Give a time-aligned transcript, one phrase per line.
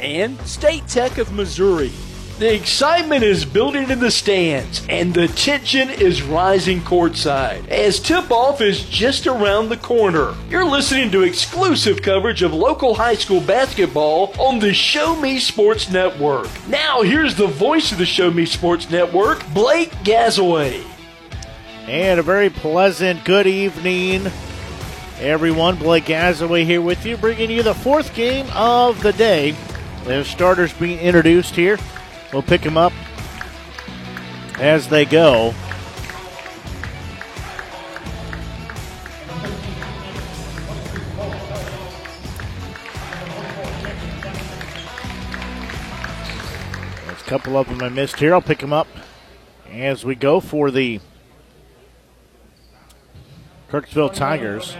[0.00, 1.92] and State Tech of Missouri.
[2.38, 8.30] The excitement is building in the stands, and the tension is rising courtside as tip
[8.30, 10.36] off is just around the corner.
[10.48, 15.90] You're listening to exclusive coverage of local high school basketball on the Show Me Sports
[15.90, 16.46] Network.
[16.68, 20.84] Now, here's the voice of the Show Me Sports Network, Blake Gazaway.
[21.88, 24.30] And a very pleasant good evening,
[25.18, 25.74] everyone.
[25.74, 29.56] Blake Gazaway here with you, bringing you the fourth game of the day.
[30.08, 31.78] The starters being introduced here.
[32.32, 32.94] We'll pick them up
[34.58, 35.52] as they go.
[47.04, 48.32] There's a couple of them I missed here.
[48.32, 48.88] I'll pick them up
[49.70, 51.00] as we go for the
[53.70, 54.74] Kirksville Tigers.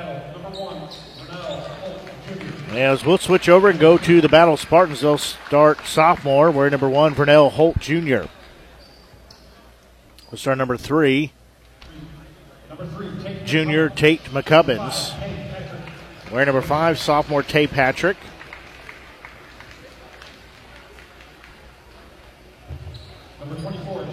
[2.70, 6.50] As we'll switch over and go to the Battle Spartans, they'll start sophomore.
[6.50, 8.28] We're number one, Vernell Holt Jr.
[10.30, 11.32] We'll start number three,
[13.46, 15.14] junior Tate McCubbins.
[16.30, 18.18] We're number five, sophomore Tay Patrick.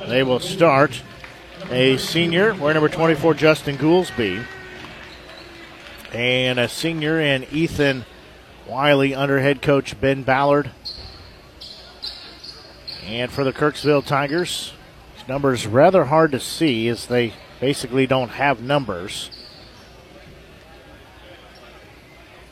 [0.08, 1.02] They will start
[1.70, 4.46] a senior, we're number 24, Justin Goolsby.
[6.14, 8.06] And a senior in Ethan
[8.68, 10.72] Wiley under head coach Ben Ballard.
[13.06, 14.74] And for the Kirksville Tigers,
[15.28, 19.30] numbers rather hard to see as they basically don't have numbers.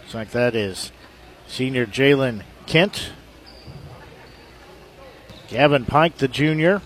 [0.02, 0.92] Looks like that is
[1.48, 3.12] senior Jalen Kent.
[5.48, 6.82] Gavin Pike, the junior.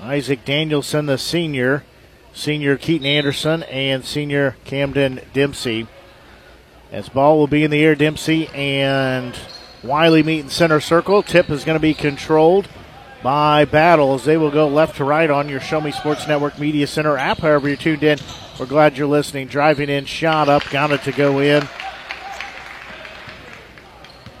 [0.00, 1.84] Isaac Danielson, the senior.
[2.32, 5.86] Senior Keaton Anderson and senior Camden Dempsey.
[6.94, 9.36] As ball will be in the air, Dempsey and
[9.82, 11.24] Wiley meet in center circle.
[11.24, 12.68] Tip is going to be controlled
[13.20, 16.56] by Battle as they will go left to right on your Show Me Sports Network
[16.56, 17.38] Media Center app.
[17.38, 18.20] However, you're tuned in,
[18.60, 19.48] we're glad you're listening.
[19.48, 21.68] Driving in, shot up, got it to go in.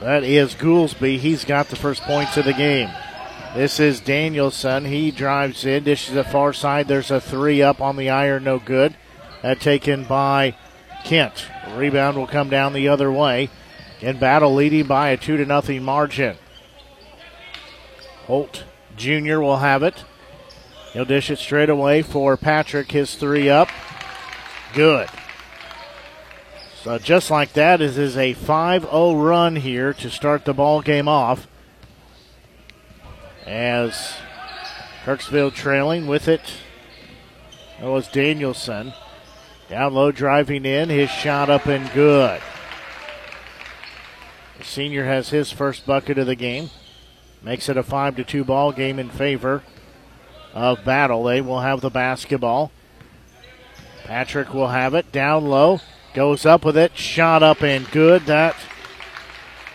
[0.00, 1.18] That is Goolsby.
[1.18, 2.88] He's got the first points of the game.
[3.56, 4.84] This is Danielson.
[4.84, 6.86] He drives in, dishes the far side.
[6.86, 8.94] There's a three up on the iron, no good.
[9.42, 10.54] That taken by
[11.02, 11.48] Kent.
[11.72, 13.50] Rebound will come down the other way.
[14.00, 16.36] In battle, leading by a two to nothing margin.
[18.26, 18.64] Holt
[18.96, 19.38] Jr.
[19.38, 20.04] will have it.
[20.92, 22.92] He'll dish it straight away for Patrick.
[22.92, 23.68] His three up.
[24.74, 25.08] Good.
[26.82, 31.08] So just like that, this is a 5-0 run here to start the ball game
[31.08, 31.46] off.
[33.46, 34.14] As
[35.04, 36.40] Kirksville trailing with it.
[37.80, 38.94] That was Danielson.
[39.68, 40.90] Down low, driving in.
[40.90, 42.40] His shot up and good.
[44.58, 46.70] The senior has his first bucket of the game.
[47.42, 49.62] Makes it a 5 to 2 ball game in favor
[50.52, 51.24] of Battle.
[51.24, 52.70] They will have the basketball.
[54.04, 55.10] Patrick will have it.
[55.12, 55.80] Down low.
[56.14, 56.96] Goes up with it.
[56.96, 58.26] Shot up and good.
[58.26, 58.56] That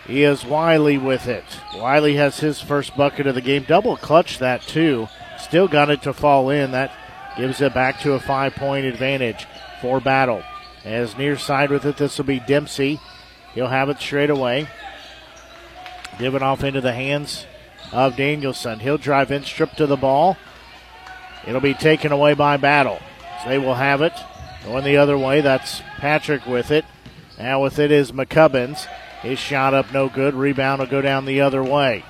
[0.08, 1.44] is Wiley with it.
[1.76, 3.64] Wiley has his first bucket of the game.
[3.66, 5.08] Double clutch that, too.
[5.38, 6.70] Still got it to fall in.
[6.70, 6.92] That
[7.36, 9.46] gives it back to a five point advantage
[9.80, 10.42] for Battle.
[10.84, 13.00] As near side with it, this will be Dempsey.
[13.54, 14.68] He'll have it straight away.
[16.18, 17.46] Give it off into the hands
[17.92, 18.80] of Danielson.
[18.80, 20.36] He'll drive in, strip to the ball.
[21.46, 23.00] It'll be taken away by Battle.
[23.42, 24.12] So they will have it.
[24.64, 26.84] Going the other way, that's Patrick with it.
[27.38, 28.86] Now with it is McCubbins.
[29.22, 30.34] His shot up, no good.
[30.34, 32.04] Rebound will go down the other way.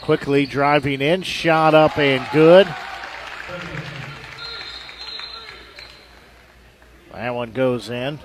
[0.00, 2.66] Quickly driving in, shot up and good.
[7.16, 8.18] That one goes in.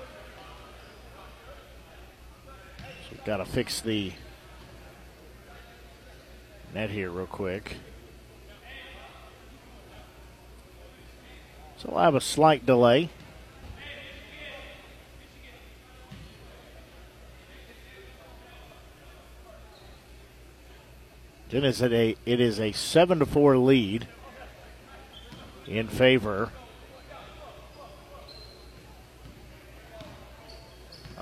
[2.76, 4.12] So we've got to fix the
[6.74, 7.78] net here real quick.
[11.78, 13.08] So i'll have a slight delay.
[21.50, 24.06] It is a it is a seven to four lead
[25.66, 26.52] in favor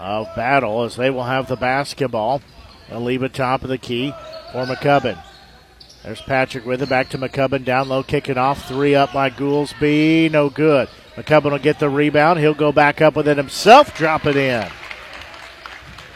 [0.00, 2.42] of battle as they will have the basketball.
[2.88, 4.12] They'll leave it top of the key
[4.52, 5.22] for McCubbin.
[6.02, 6.88] There's Patrick with it.
[6.88, 7.64] Back to McCubbin.
[7.64, 8.66] Down low, kicking off.
[8.66, 10.30] Three up by Goolsby.
[10.30, 10.88] No good.
[11.14, 12.40] McCubbin will get the rebound.
[12.40, 13.94] He'll go back up with it himself.
[13.94, 14.66] Drop it in.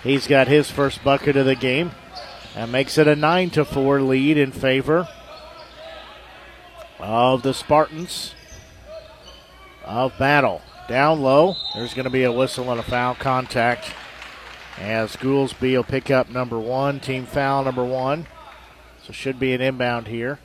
[0.02, 1.90] He's got his first bucket of the game.
[2.54, 5.08] That makes it a 9 to 4 lead in favor
[6.98, 8.34] of the Spartans
[9.84, 10.62] of battle.
[10.88, 13.92] Down low, there's going to be a whistle and a foul contact
[14.78, 18.26] as Goolsby will pick up number one, team foul number one.
[19.04, 20.38] So should be an inbound here.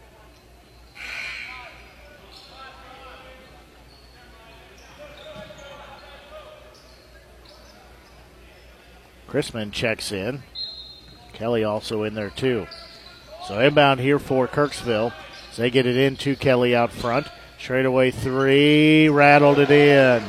[9.28, 10.44] Chrisman checks in.
[11.34, 12.68] Kelly also in there too.
[13.48, 15.14] So inbound here for Kirksville.
[15.52, 17.28] As they get it in to Kelly out front.
[17.60, 20.24] Straight away three, rattled it in.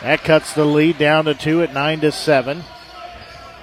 [0.00, 2.62] That cuts the lead down to two at nine to seven.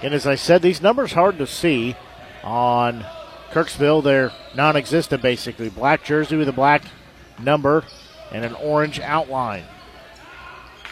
[0.04, 1.96] And as I said, these numbers hard to see
[2.44, 3.06] on
[3.52, 4.04] Kirksville.
[4.04, 5.70] They're non-existent basically.
[5.70, 6.84] Black jersey with a black
[7.42, 7.86] number
[8.32, 9.64] and an orange outline.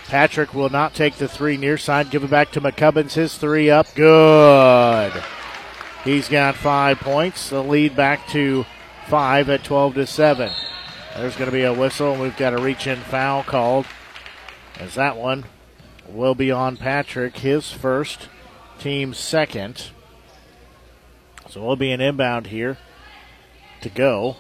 [0.07, 2.09] Patrick will not take the three near side.
[2.09, 3.13] Give it back to McCubbins.
[3.13, 3.94] His three up.
[3.95, 5.12] Good.
[6.06, 7.50] He's got five points.
[7.50, 8.65] The lead back to
[9.09, 10.51] five at 12 to 7.
[11.17, 13.87] There's going to be a whistle, and we've got a reach in foul called.
[14.79, 15.45] As that one
[16.07, 18.29] will be on Patrick, his first,
[18.77, 19.89] team second.
[21.49, 22.77] So we'll be an inbound here
[23.81, 24.37] to go.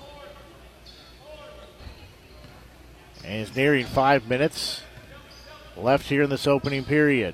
[3.25, 4.83] And it's nearing five minutes
[5.75, 7.33] left here in this opening period.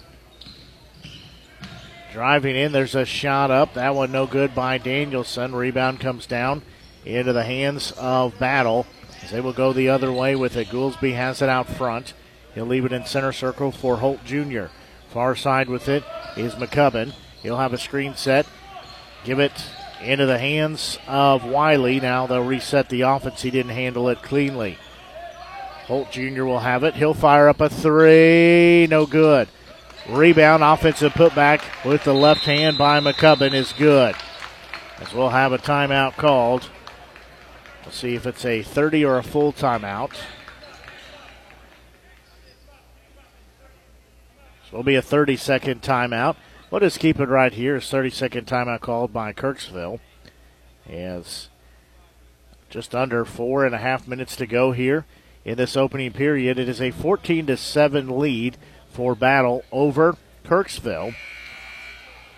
[2.13, 3.74] Driving in, there's a shot up.
[3.74, 5.54] That one no good by Danielson.
[5.54, 6.62] Rebound comes down
[7.04, 8.88] into the hands of Battle.
[9.34, 10.68] They will go the other way with it.
[10.68, 12.14] Goolsby has it out front.
[12.54, 14.66] He'll leave it in center circle for Holt Jr.
[15.10, 16.04] Far side with it
[16.38, 17.14] is McCubbin.
[17.42, 18.46] He'll have a screen set.
[19.24, 19.52] Give it
[20.04, 22.00] into the hands of Wiley.
[22.00, 23.42] Now they'll reset the offense.
[23.42, 24.78] He didn't handle it cleanly.
[25.88, 26.44] Holt Jr.
[26.44, 26.94] will have it.
[26.94, 28.86] He'll fire up a three.
[28.88, 29.48] No good.
[30.08, 34.13] Rebound, offensive putback with the left hand by McCubbin is good.
[35.00, 36.70] As we'll have a timeout called.
[37.84, 40.16] We'll see if it's a 30 or a full timeout.
[44.70, 46.38] So it'll be a 30 second timeout.
[46.72, 47.75] We'll just keep it right here.
[47.75, 50.00] It's 30 second timeout called by Kirksville.
[50.90, 51.50] As
[52.70, 55.06] just under four and a half minutes to go here
[55.46, 56.58] in this opening period.
[56.58, 58.58] It is a 14 to 7 lead
[58.90, 61.13] for Battle over Kirksville.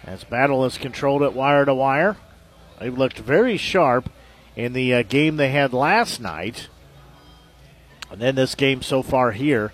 [0.04, 2.18] As Battle is controlled at wire to wire.
[2.80, 4.10] They've looked very sharp
[4.56, 6.70] in the uh, game they had last night.
[8.12, 9.74] And then this game so far here,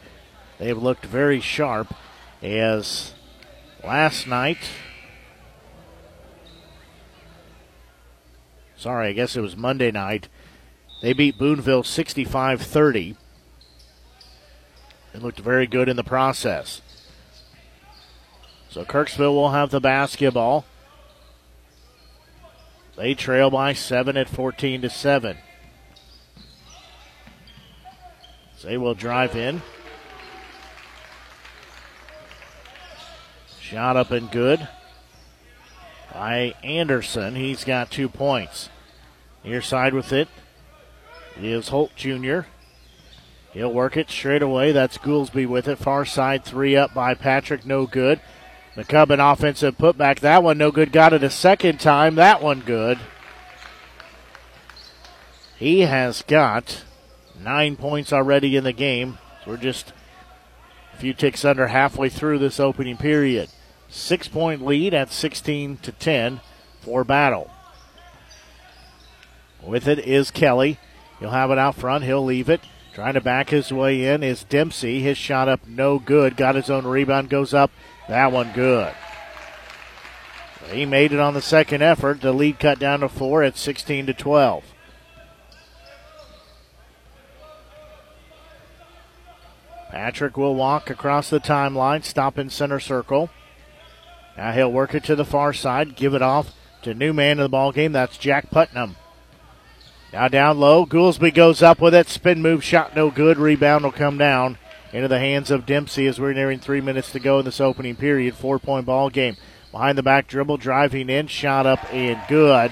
[0.58, 1.94] they've looked very sharp
[2.42, 3.14] as
[3.84, 4.58] last night.
[8.76, 10.28] Sorry, I guess it was Monday night.
[11.02, 13.16] They beat Boonville 65 30
[15.14, 16.82] and looked very good in the process.
[18.70, 20.66] So Kirksville will have the basketball.
[23.02, 25.36] They trail by seven at 14 to 7.
[28.64, 29.64] They will drive in.
[33.60, 34.68] Shot up and good
[36.14, 37.34] by Anderson.
[37.34, 38.70] He's got two points.
[39.44, 40.28] Near side with it
[41.36, 42.42] is Holt Jr.
[43.52, 44.74] He'll work it straight away.
[44.74, 45.80] That's Goolsby with it.
[45.80, 47.66] Far side three up by Patrick.
[47.66, 48.22] No good.
[48.76, 50.20] McCubbin offensive putback.
[50.20, 50.92] That one no good.
[50.92, 52.16] Got it a second time.
[52.16, 53.00] That one good.
[55.58, 56.84] He has got
[57.40, 59.18] nine points already in the game.
[59.46, 59.94] We're just
[60.94, 63.50] a few ticks under halfway through this opening period.
[63.90, 66.40] Six point lead at 16 to 10
[66.80, 67.52] for Battle.
[69.62, 70.80] With it is Kelly.
[71.20, 72.06] He'll have it out front.
[72.06, 72.62] He'll leave it.
[72.94, 75.02] Trying to back his way in is Dempsey.
[75.02, 76.36] His shot up no good.
[76.36, 77.30] Got his own rebound.
[77.30, 77.72] Goes up.
[78.12, 78.94] That one good.
[80.70, 82.20] He made it on the second effort.
[82.20, 84.66] The lead cut down to four at 16 to 12.
[89.92, 93.30] Patrick will walk across the timeline, stop in center circle.
[94.36, 97.44] Now he'll work it to the far side, give it off to new man in
[97.44, 97.94] the ball game.
[97.94, 98.98] That's Jack Putnam.
[100.12, 102.10] Now down low, Goolsby goes up with it.
[102.10, 103.38] Spin move shot no good.
[103.38, 104.58] Rebound will come down
[104.94, 107.96] into the hands of Dempsey as we're nearing three minutes to go in this opening
[107.96, 108.36] period.
[108.36, 109.38] Four point ball game.
[109.72, 112.72] Behind the back dribble, driving in, shot up and good.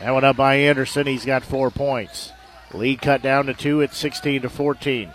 [0.00, 1.06] That one up by Anderson.
[1.06, 2.32] He's got four points.
[2.72, 5.10] Lead cut down to two at 16 to 14.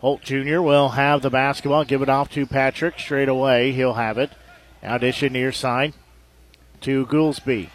[0.00, 0.60] Holt Jr.
[0.60, 3.72] will have the basketball, give it off to Patrick straight away.
[3.72, 4.30] He'll have it.
[4.82, 5.92] Audition near side
[6.80, 7.68] to Goolsby.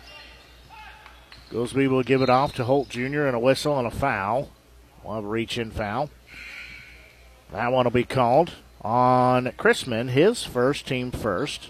[1.51, 3.27] Goolsby will give it off to Holt Jr.
[3.27, 4.50] and a whistle and a foul.
[5.07, 6.09] A reach in foul.
[7.51, 11.69] That one will be called on Chrisman, his first team first.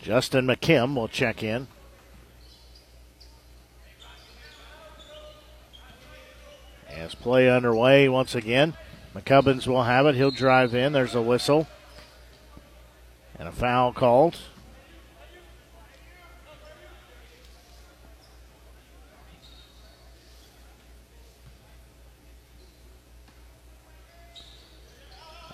[0.00, 1.66] Justin McKim will check in.
[6.88, 8.74] As play underway once again,
[9.14, 10.14] McCubbins will have it.
[10.14, 10.92] He'll drive in.
[10.92, 11.66] There's a whistle.
[13.38, 14.38] And a foul called.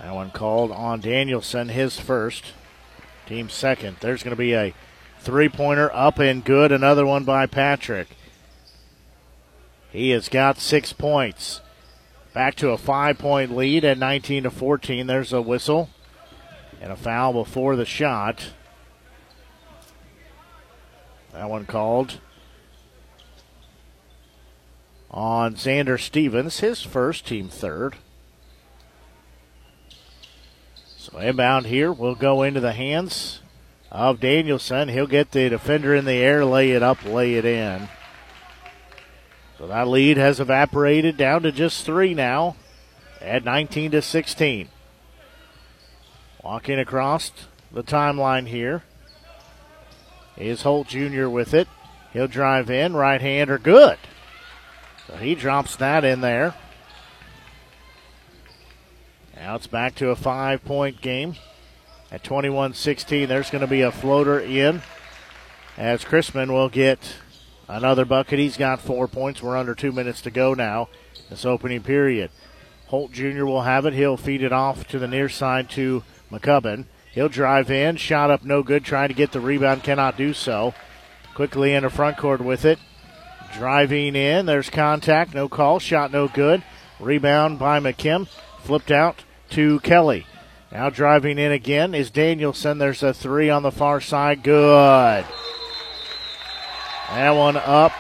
[0.08, 2.54] That one called on Danielson, his first.
[3.26, 3.98] Team second.
[4.00, 4.72] There's going to be a
[5.20, 6.72] three pointer up and good.
[6.72, 8.08] Another one by Patrick.
[9.92, 11.60] He has got six points.
[12.32, 15.06] Back to a five point lead at 19 to 14.
[15.06, 15.90] There's a whistle
[16.80, 18.52] and a foul before the shot.
[21.34, 22.18] That one called
[25.10, 27.96] on Xander Stevens, his first, team third.
[31.10, 33.40] So inbound here will go into the hands
[33.90, 34.88] of Danielson.
[34.88, 37.88] He'll get the defender in the air, lay it up, lay it in.
[39.56, 42.56] So that lead has evaporated down to just three now
[43.20, 44.68] at 19 to 16.
[46.44, 47.32] Walking across
[47.72, 48.82] the timeline here
[50.36, 51.28] is Holt Jr.
[51.28, 51.68] with it.
[52.12, 53.98] He'll drive in, right hander, good.
[55.06, 56.54] So he drops that in there.
[59.38, 61.36] Now it's back to a five point game
[62.10, 63.28] at 21 16.
[63.28, 64.82] There's going to be a floater in
[65.76, 67.16] as Chrisman will get
[67.68, 68.38] Another bucket.
[68.38, 69.42] He's got four points.
[69.42, 70.88] We're under two minutes to go now.
[71.28, 72.30] This opening period.
[72.86, 73.44] Holt Jr.
[73.44, 73.92] will have it.
[73.92, 76.02] He'll feed it off to the near side to
[76.32, 76.86] McCubbin.
[77.12, 77.96] He'll drive in.
[77.96, 78.84] Shot up no good.
[78.84, 79.82] Trying to get the rebound.
[79.82, 80.72] Cannot do so.
[81.34, 82.78] Quickly into front court with it.
[83.52, 84.46] Driving in.
[84.46, 85.34] There's contact.
[85.34, 85.78] No call.
[85.78, 86.62] Shot no good.
[86.98, 88.28] Rebound by McKim.
[88.60, 90.26] Flipped out to Kelly.
[90.70, 92.78] Now driving in again is Danielson.
[92.78, 94.42] There's a three on the far side.
[94.42, 95.24] Good.
[97.10, 97.92] That one up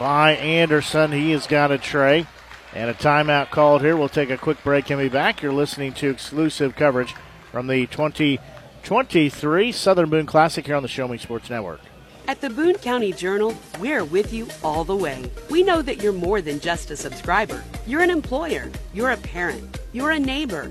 [0.00, 1.12] by Anderson.
[1.12, 2.26] He has got a tray.
[2.74, 3.96] And a timeout called here.
[3.96, 5.42] We'll take a quick break and be back.
[5.42, 7.14] You're listening to exclusive coverage
[7.50, 11.80] from the 2023 Southern Boone Classic here on the Show Me Sports Network.
[12.28, 15.30] At the Boone County Journal, we're with you all the way.
[15.48, 17.64] We know that you're more than just a subscriber.
[17.86, 20.70] You're an employer, you're a parent, you're a neighbor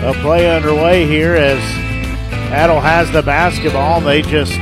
[0.00, 1.58] A play underway here as
[2.50, 4.00] Battle has the basketball.
[4.00, 4.54] They just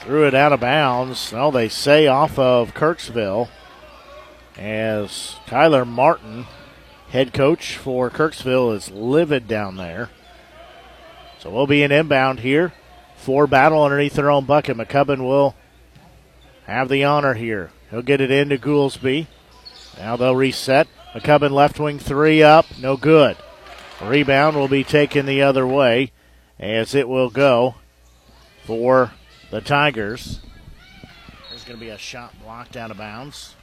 [0.00, 1.32] threw it out of bounds.
[1.32, 3.48] Well, they say off of Kirksville
[4.56, 6.46] as Tyler Martin,
[7.08, 10.10] head coach for Kirksville, is livid down there.
[11.40, 12.74] So we'll be an inbound here
[13.16, 14.76] for battle underneath their own bucket.
[14.76, 15.56] McCubbin will
[16.66, 17.72] have the honor here.
[17.90, 19.26] He'll get it into Goolsby.
[19.98, 20.86] Now they'll reset.
[21.14, 22.66] McCubbin left wing three up.
[22.78, 23.36] No good.
[24.00, 26.12] Rebound will be taken the other way
[26.58, 27.74] as it will go
[28.64, 29.12] for
[29.50, 30.40] the Tigers.
[31.48, 33.56] There's going to be a shot blocked out of bounds.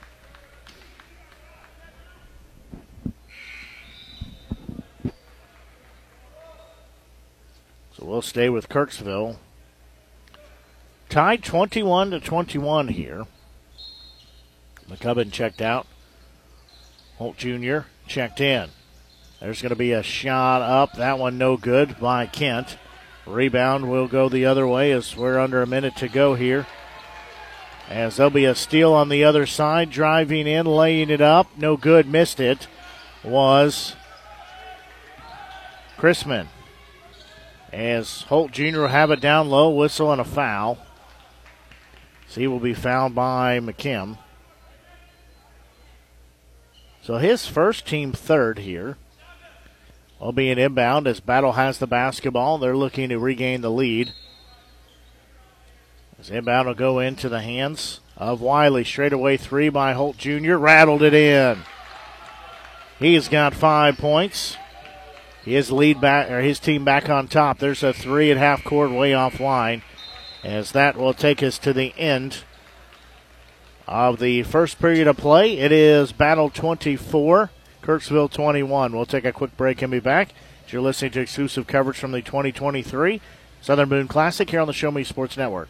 [7.93, 9.37] So we'll stay with Kirksville.
[11.09, 13.25] Tied 21 to 21 here.
[14.89, 15.87] McCubbin checked out.
[17.17, 17.79] Holt Jr.
[18.07, 18.69] checked in.
[19.39, 20.93] There's going to be a shot up.
[20.93, 22.77] That one no good by Kent.
[23.25, 26.65] Rebound will go the other way as we're under a minute to go here.
[27.89, 31.47] As there'll be a steal on the other side, driving in, laying it up.
[31.57, 32.67] No good, missed it.
[33.23, 33.95] Was
[35.97, 36.47] Chrisman.
[37.71, 38.81] As Holt Jr.
[38.81, 40.77] will have it down low, whistle and a foul.
[42.27, 44.17] So he will be fouled by McKim.
[47.07, 48.97] So his first team third here
[50.19, 52.57] will be an inbound as Battle has the basketball.
[52.57, 54.11] They're looking to regain the lead.
[56.19, 58.83] As inbound will go into the hands of Wiley.
[58.83, 60.55] Straight away three by Holt Jr.
[60.55, 61.59] Rattled it in.
[62.99, 64.57] He's got five points.
[65.45, 67.57] His lead back or his team back on top.
[67.59, 69.81] There's a three at half court way offline.
[70.43, 72.43] As that will take us to the end
[73.87, 75.57] of the first period of play.
[75.57, 77.49] It is Battle 24,
[77.81, 78.95] Kirksville 21.
[78.95, 80.29] We'll take a quick break and be back.
[80.67, 83.21] You're listening to exclusive coverage from the 2023
[83.61, 85.69] Southern Boone Classic here on the Show Me Sports Network.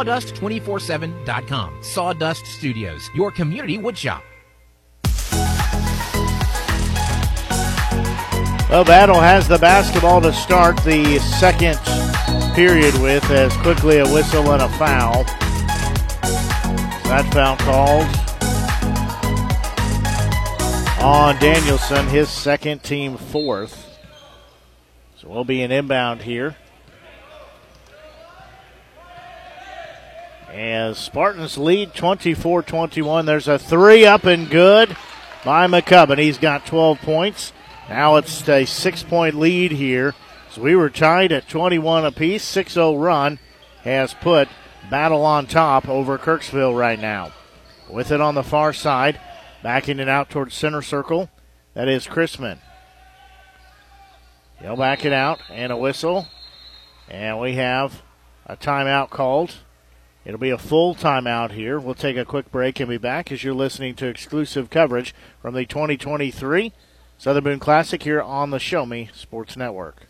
[0.00, 1.82] sawdust247.com.
[1.82, 4.22] Sawdust Studios, your community woodshop.
[8.70, 11.78] Well, Battle has the basketball to start the second
[12.54, 15.24] period with as quickly a whistle and a foul.
[17.04, 18.06] That foul called
[21.02, 23.98] on Danielson, his second team fourth.
[25.16, 26.56] So we'll be an inbound here.
[30.50, 33.26] As Spartans lead 24 21.
[33.26, 34.96] There's a three up and good
[35.44, 36.18] by McCubbin.
[36.18, 37.52] He's got 12 points.
[37.88, 40.14] Now it's a six point lead here.
[40.50, 42.42] So we were tied at 21 apiece.
[42.42, 43.38] 6 0 run
[43.84, 44.48] has put
[44.88, 47.32] Battle on top over Kirksville right now.
[47.88, 49.20] With it on the far side,
[49.62, 51.30] backing it out towards center circle.
[51.74, 52.58] That is Chrisman.
[54.60, 56.26] He'll back it out and a whistle.
[57.08, 58.02] And we have
[58.46, 59.54] a timeout called.
[60.24, 61.78] It'll be a full timeout here.
[61.78, 65.54] We'll take a quick break and be back as you're listening to exclusive coverage from
[65.54, 66.72] the 2023
[67.16, 70.09] Southern Boone Classic here on the Show Me Sports Network.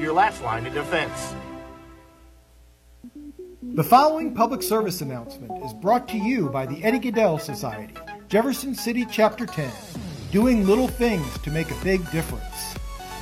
[0.01, 1.35] your last line of defense.
[3.61, 7.93] The following public service announcement is brought to you by the Eddie Gaedel Society,
[8.27, 9.71] Jefferson City Chapter 10,
[10.31, 12.75] doing little things to make a big difference.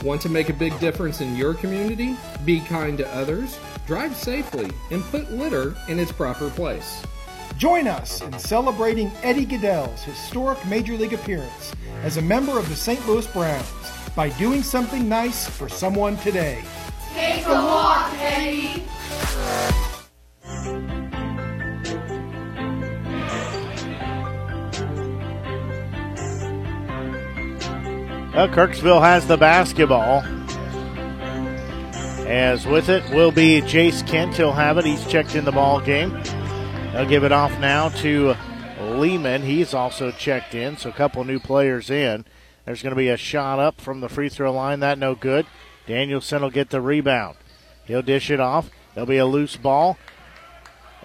[0.03, 2.15] Want to make a big difference in your community?
[2.45, 7.03] Be kind to others, drive safely, and put litter in its proper place.
[7.57, 12.75] Join us in celebrating Eddie Gaedel's historic Major League appearance as a member of the
[12.75, 13.05] St.
[13.05, 13.67] Louis Browns
[14.15, 16.63] by doing something nice for someone today.
[17.13, 18.83] Take a walk, Eddie.
[28.33, 30.23] Well, Kirksville has the basketball.
[32.25, 34.37] As with it will be Jace Kent.
[34.37, 34.85] He'll have it.
[34.85, 36.11] He's checked in the ball game.
[36.93, 38.35] They'll give it off now to
[38.79, 39.41] Lehman.
[39.41, 42.23] He's also checked in, so a couple new players in.
[42.69, 44.81] There's going to be a shot up from the free throw line.
[44.81, 45.47] That no good.
[45.87, 47.35] Danielson will get the rebound.
[47.85, 48.69] He'll dish it off.
[48.93, 49.97] There'll be a loose ball.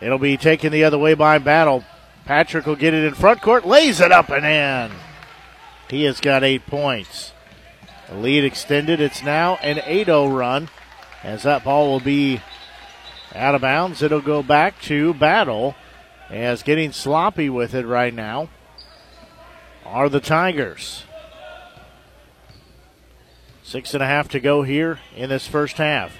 [0.02, 1.82] It'll be taken the other way by Battle.
[2.26, 4.94] Patrick will get it in front court, lays it up and in.
[5.88, 7.32] He has got eight points.
[8.10, 9.00] The lead extended.
[9.00, 10.68] It's now an 8 0 run
[11.22, 12.42] as that ball will be
[13.34, 14.02] out of bounds.
[14.02, 15.76] It'll go back to Battle
[16.28, 18.50] as getting sloppy with it right now
[19.86, 21.04] are the Tigers.
[23.66, 26.14] Six and a half to go here in this first half.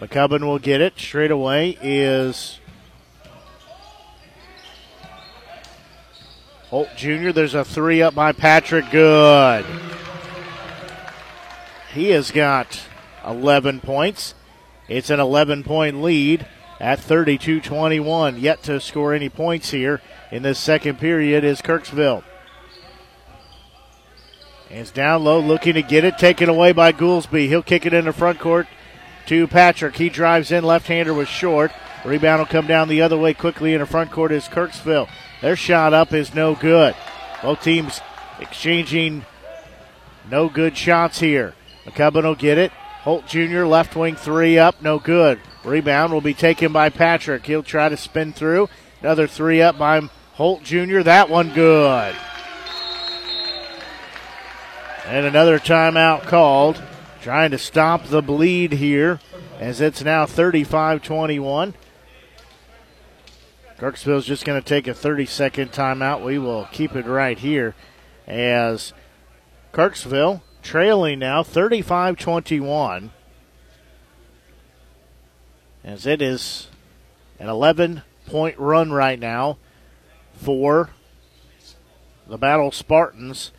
[0.00, 0.98] McCubbin will get it.
[0.98, 2.58] Straight away is
[6.70, 7.32] Holt Jr.
[7.32, 8.90] There's a three up by Patrick.
[8.90, 9.66] Good.
[11.92, 12.80] He has got
[13.26, 14.34] 11 points.
[14.88, 16.46] It's an 11 point lead
[16.80, 18.40] at 32 21.
[18.40, 20.00] Yet to score any points here
[20.32, 22.24] in this second period is Kirksville.
[24.68, 27.46] It's down low, looking to get it, taken away by Goolsby.
[27.48, 28.66] He'll kick it in the front court
[29.26, 29.96] to Patrick.
[29.96, 31.72] He drives in, left hander was short.
[32.04, 35.08] Rebound will come down the other way quickly in the front court is Kirksville.
[35.40, 36.94] Their shot up is no good.
[37.42, 38.00] Both teams
[38.40, 39.24] exchanging
[40.30, 41.54] no good shots here.
[41.84, 42.72] McCubbin will get it.
[43.02, 43.64] Holt Jr.
[43.64, 45.38] left wing three up, no good.
[45.64, 47.46] Rebound will be taken by Patrick.
[47.46, 48.68] He'll try to spin through.
[49.00, 51.02] Another three up by Holt Jr.
[51.02, 52.16] That one good.
[55.06, 56.82] And another timeout called.
[57.22, 59.20] Trying to stop the bleed here
[59.60, 61.74] as it's now 35 21.
[63.78, 66.24] Kirksville's just going to take a 30 second timeout.
[66.24, 67.76] We will keep it right here
[68.26, 68.92] as
[69.72, 73.12] Kirksville trailing now 35 21.
[75.84, 76.66] As it is
[77.38, 79.58] an 11 point run right now
[80.34, 80.90] for
[82.26, 83.52] the Battle Spartans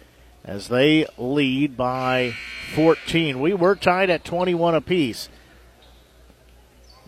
[0.48, 2.34] as they lead by
[2.74, 3.40] 14.
[3.42, 5.28] We were tied at 21 apiece.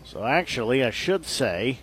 [0.04, 1.80] So actually, I should say.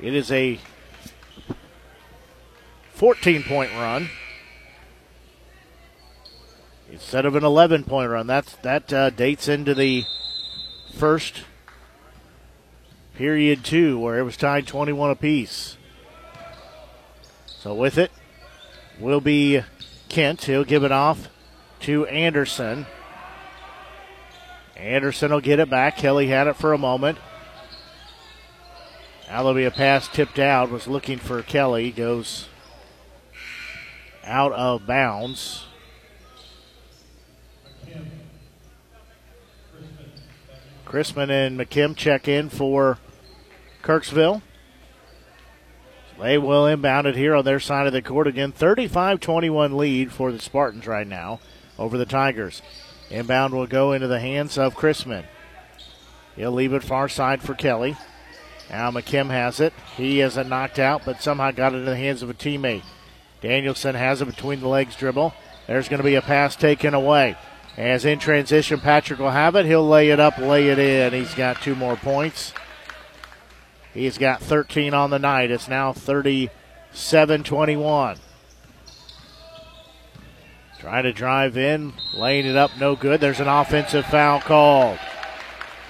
[0.00, 0.58] It is a
[2.94, 4.08] 14 point run
[6.90, 8.26] instead of an 11 point run.
[8.26, 10.04] That's, that uh, dates into the
[10.94, 11.42] first
[13.14, 15.76] period two, where it was tied 21 apiece.
[17.62, 18.10] So with it
[18.98, 19.62] will be
[20.08, 20.42] Kent.
[20.46, 21.28] He'll give it off
[21.82, 22.86] to Anderson.
[24.76, 25.96] Anderson will get it back.
[25.96, 27.18] Kelly had it for a moment.
[29.28, 30.72] Now there'll be a pass tipped out.
[30.72, 31.92] Was looking for Kelly.
[31.92, 32.48] Goes
[34.24, 35.66] out of bounds.
[40.84, 42.98] Chrisman and McKim check in for
[43.84, 44.42] Kirksville.
[46.20, 48.52] They will inbound it here on their side of the court again.
[48.52, 51.40] 35 21 lead for the Spartans right now
[51.78, 52.62] over the Tigers.
[53.10, 55.24] Inbound will go into the hands of Chrisman.
[56.36, 57.96] He'll leave it far side for Kelly.
[58.70, 59.74] Now McKim has it.
[59.96, 62.84] He hasn't knocked out, but somehow got it in the hands of a teammate.
[63.42, 65.34] Danielson has it between the legs dribble.
[65.66, 67.36] There's going to be a pass taken away.
[67.76, 69.66] As in transition, Patrick will have it.
[69.66, 71.12] He'll lay it up, lay it in.
[71.12, 72.52] He's got two more points.
[73.94, 75.50] He's got 13 on the night.
[75.50, 78.18] It's now 37 21.
[80.78, 83.20] Trying to drive in, laying it up, no good.
[83.20, 84.98] There's an offensive foul called.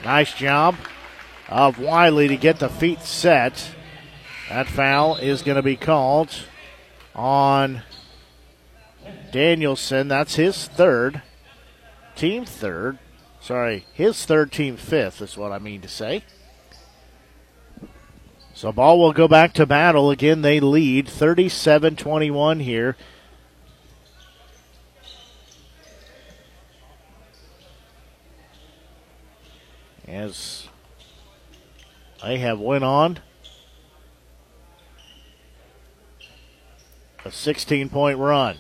[0.04, 0.76] Nice job
[1.48, 3.70] of Wiley to get the feet set.
[4.48, 6.34] That foul is going to be called
[7.14, 7.82] on
[9.30, 10.08] Danielson.
[10.08, 11.22] That's his third,
[12.16, 12.98] team third.
[13.40, 16.22] Sorry, his third, team fifth is what I mean to say.
[18.54, 20.10] So ball will go back to battle.
[20.10, 22.96] Again, they lead 37 21 here.
[30.06, 30.68] As
[32.22, 33.18] they have went on
[37.24, 38.58] a 16 point run.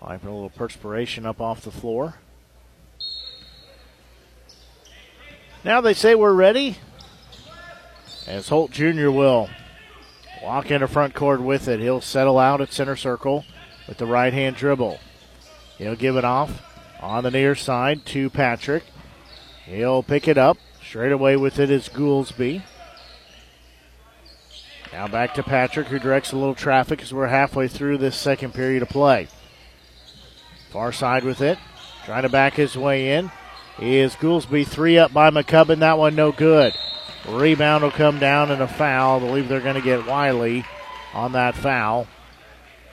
[0.00, 2.16] I Wiping a little perspiration up off the floor.
[5.64, 6.76] Now they say we're ready.
[8.26, 9.10] As Holt Jr.
[9.10, 9.48] will
[10.42, 11.80] walk into front court with it.
[11.80, 13.46] He'll settle out at center circle
[13.88, 15.00] with the right hand dribble.
[15.78, 16.62] He'll give it off
[17.00, 18.84] on the near side to Patrick.
[19.64, 20.58] He'll pick it up.
[20.86, 22.62] Straight away with it is Goolsby.
[24.92, 28.52] Now back to Patrick, who directs a little traffic as we're halfway through this second
[28.52, 29.28] period of play.
[30.70, 31.58] Far side with it.
[32.04, 33.30] Trying to back his way in
[33.78, 34.66] is Goolsby.
[34.66, 35.80] Three up by McCubbin.
[35.80, 36.74] That one no good.
[37.28, 39.16] Rebound will come down and a foul.
[39.16, 40.64] I believe they're going to get Wiley
[41.14, 42.06] on that foul.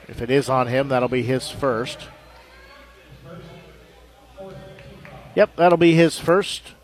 [0.08, 2.08] If it is on him, that'll be his first.
[5.34, 6.74] Yep, that'll be his first.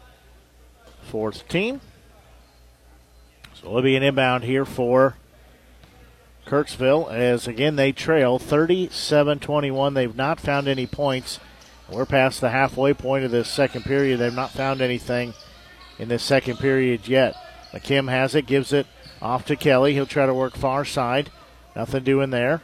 [1.03, 1.81] Fourth team.
[3.55, 5.17] So it'll be an inbound here for
[6.47, 9.95] Kirksville as again they trail 37 21.
[9.95, 11.41] They've not found any points.
[11.91, 14.19] We're past the halfway point of this second period.
[14.19, 15.33] They've not found anything
[15.99, 17.35] in this second period yet.
[17.73, 18.87] McKim has it, gives it
[19.23, 19.95] off to Kelly.
[19.95, 21.31] He'll try to work far side.
[21.75, 22.63] Nothing doing there.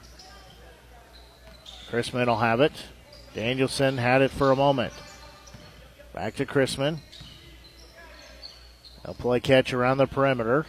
[1.90, 2.72] Chrisman will have it.
[3.34, 4.92] Danielson had it for a moment.
[6.12, 6.98] Back to Chrisman.
[9.04, 10.66] They'll play catch around the perimeter.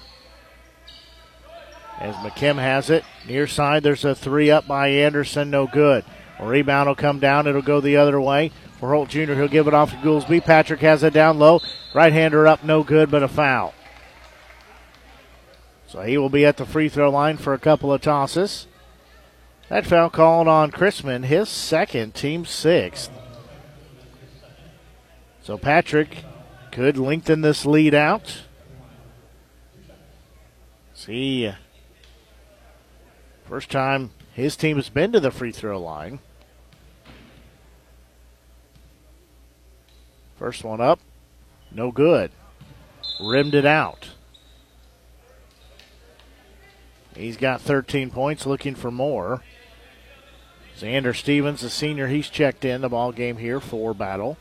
[2.00, 6.04] As McKim has it, near side, there's a three up by Anderson, no good.
[6.40, 8.52] Rebound will come down, it'll go the other way.
[8.80, 10.44] For Holt Jr., he'll give it off to Goolsby.
[10.44, 11.62] Patrick has it down low.
[11.94, 13.74] Right hander up, no good, but a foul.
[15.88, 18.68] So he will be at the free throw line for a couple of tosses.
[19.70, 23.10] That foul called on Chrisman, his second, team sixth.
[25.42, 26.26] So Patrick
[26.72, 28.44] could lengthen this lead out.
[30.94, 31.52] See,
[33.48, 36.20] first time his team has been to the free throw line.
[40.46, 41.00] First one up,
[41.72, 42.30] no good.
[43.20, 44.10] Rimmed it out.
[47.16, 49.42] He's got 13 points, looking for more.
[50.78, 54.38] Xander Stevens, the senior, he's checked in the ball game here for Battle.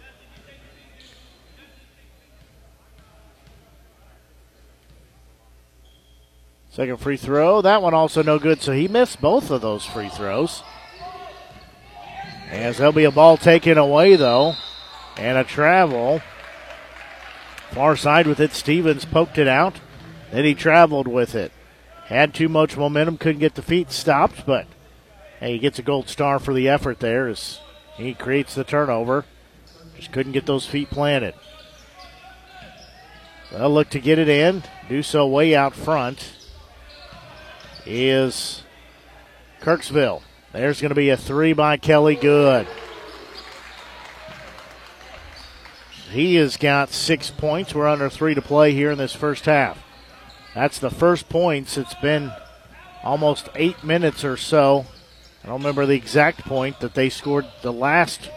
[6.69, 7.63] Second free throw.
[7.63, 10.63] That one also no good, so he missed both of those free throws.
[12.51, 14.57] As there'll be a ball taken away, though,
[15.17, 16.21] and a travel.
[17.71, 18.53] Far side with it.
[18.53, 19.81] Stevens poked it out.
[20.31, 21.53] Then he traveled with it.
[22.07, 24.67] Had too much momentum, couldn't get the feet stopped, but
[25.41, 27.61] hey, he gets a gold star for the effort there as
[27.97, 29.25] he creates the turnover.
[29.97, 31.35] Just couldn't get those feet planted.
[33.51, 34.65] They'll look to get it in.
[34.89, 36.35] Do so way out front
[37.87, 38.63] is
[39.61, 40.23] Kirksville.
[40.53, 42.17] There's going to be a three by Kelly.
[42.17, 42.67] Good.
[46.11, 47.75] He has got six points.
[47.75, 49.83] We're under three to play here in this first half.
[50.55, 51.77] That's the first points.
[51.77, 52.33] It's been
[53.03, 54.87] almost eight minutes or so.
[55.43, 58.31] I don't remember the exact point that they scored the last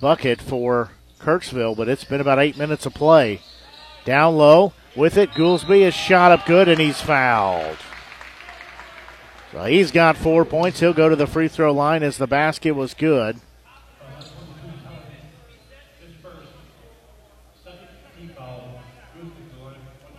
[0.00, 3.40] bucket for Kirksville, but it's been about eight minutes of play.
[4.04, 7.78] Down low with it, Goolsby is shot up good and he's fouled.
[9.52, 10.80] So he's got four points.
[10.80, 13.38] He'll go to the free throw line as the basket was good.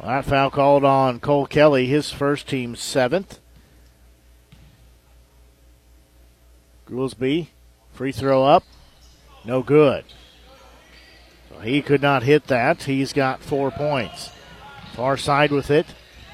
[0.04, 3.40] That foul called on Cole Kelly, his first team seventh.
[6.90, 7.48] Goolsby,
[7.94, 8.66] free throw up,
[9.46, 10.04] no good.
[11.50, 12.84] So he could not hit that.
[12.84, 14.32] He's got four points.
[14.94, 15.86] Far side with it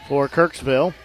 [0.07, 0.95] for Kirksville.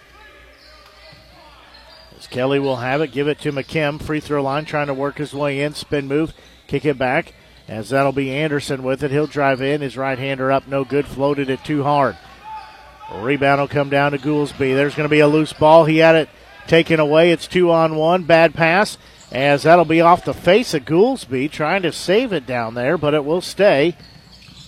[2.19, 4.03] As Kelly will have it, give it to McKim.
[4.03, 5.75] Free throw line, trying to work his way in.
[5.75, 6.33] Spin move,
[6.67, 7.35] kick it back.
[7.69, 9.11] As that'll be Anderson with it.
[9.11, 9.83] He'll drive in.
[9.83, 11.07] His right hander up, no good.
[11.07, 12.17] Floated it too hard.
[13.23, 14.75] Rebound will come down to Goolsby.
[14.75, 15.85] There's going to be a loose ball.
[15.85, 16.29] He had it
[16.67, 17.31] taken away.
[17.31, 18.25] It's two on one.
[18.25, 18.99] Bad pass.
[19.33, 23.15] As that'll be off the face of Goolsby, trying to save it down there, but
[23.15, 23.97] it will stay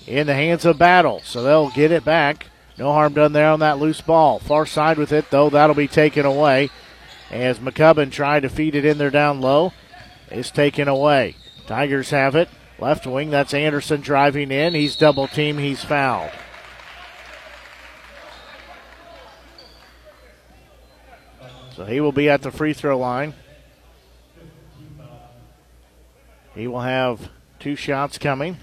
[0.06, 1.20] in the hands of Battle.
[1.24, 2.46] So they'll get it back.
[2.78, 4.38] No harm done there on that loose ball.
[4.38, 6.70] Far side with it, though, that'll be taken away.
[7.30, 9.72] As McCubbin tried to feed it in there down low.
[10.30, 11.36] It's taken away.
[11.66, 12.48] Tigers have it.
[12.78, 14.74] Left wing, that's Anderson driving in.
[14.74, 16.30] He's double team, he's fouled.
[21.76, 23.34] So he will be at the free throw line.
[26.54, 28.56] He will have two shots coming.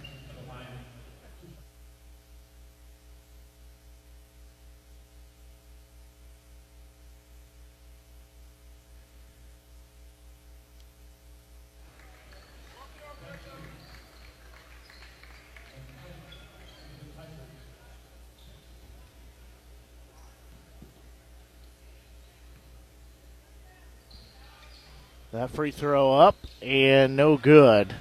[25.44, 27.96] That free throw up and no good.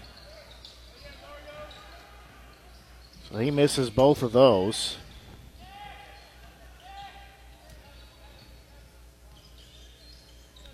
[3.29, 4.97] So he misses both of those.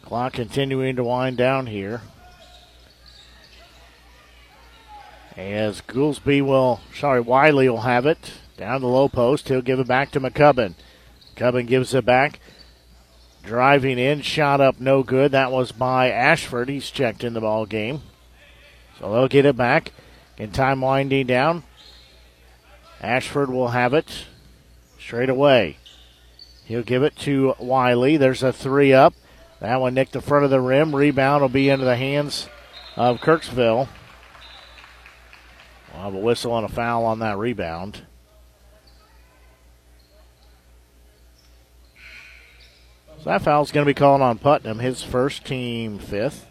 [0.02, 2.02] Clock continuing to wind down here.
[5.38, 9.48] As Goolsby will, sorry, Wiley will have it down the low post.
[9.48, 10.74] He'll give it back to McCubbin.
[11.34, 12.40] McCubbin gives it back.
[13.42, 15.32] Driving in, shot up, no good.
[15.32, 16.68] That was by Ashford.
[16.68, 18.02] He's checked in the ball game.
[18.98, 19.92] So they'll get it back.
[20.36, 21.64] In time winding down.
[23.00, 24.26] Ashford will have it
[24.98, 25.78] straight away.
[26.64, 28.16] He'll give it to Wiley.
[28.16, 29.14] There's a three up.
[29.60, 30.94] That one nicked the front of the rim.
[30.94, 32.48] Rebound will be into the hands
[32.96, 33.88] of Kirksville.
[35.92, 38.02] We'll have a whistle and a foul on that rebound.
[43.18, 46.46] So that foul's going to be called on Putnam, his first team fifth.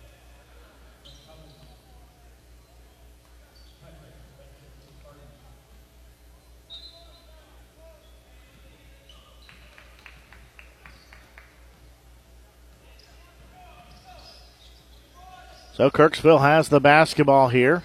[15.73, 17.84] So Kirksville has the basketball here.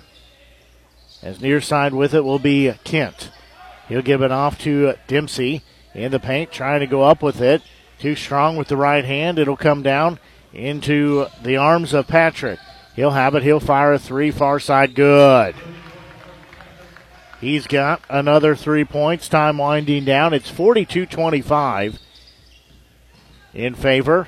[1.23, 3.31] As near side with it will be Kent.
[3.87, 5.62] He'll give it off to Dempsey
[5.95, 7.62] in the paint, trying to go up with it.
[8.03, 9.38] Too strong with the right hand.
[9.38, 10.19] It'll come down
[10.53, 12.59] into the arms of Patrick.
[12.97, 13.45] He'll have it.
[13.45, 14.97] He'll fire a three, far side.
[14.97, 15.55] Good.
[17.41, 19.29] He's got another three points.
[19.29, 20.35] Time winding down.
[20.35, 22.01] It's 42 25
[23.55, 24.27] in favor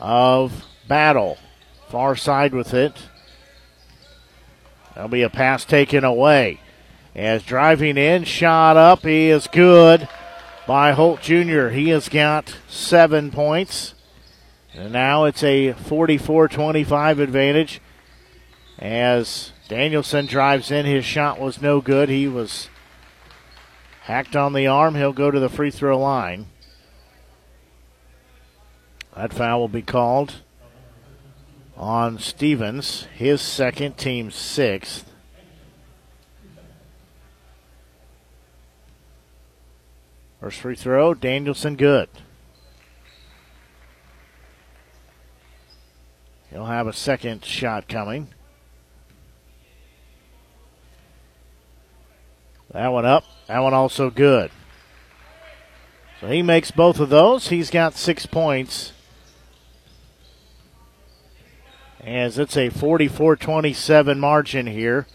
[0.00, 1.38] of Battle.
[1.90, 2.96] Far side with it.
[4.96, 6.58] There'll be a pass taken away.
[7.14, 10.08] As driving in, shot up, he is good
[10.66, 11.68] by Holt Jr.
[11.68, 13.94] He has got seven points.
[14.74, 17.80] And now it's a 44 25 advantage
[18.78, 20.86] as Danielson drives in.
[20.86, 22.08] His shot was no good.
[22.08, 22.68] He was
[24.02, 24.94] hacked on the arm.
[24.94, 26.46] He'll go to the free throw line.
[29.14, 30.36] That foul will be called
[31.76, 35.11] on Stevens, his second, team sixth.
[40.42, 42.08] First free throw, Danielson good.
[46.50, 48.26] He'll have a second shot coming.
[52.72, 53.22] That one up.
[53.46, 54.50] That one also good.
[56.20, 57.46] So he makes both of those.
[57.46, 58.90] He's got six points
[62.00, 65.06] as it's a 44 27 margin here.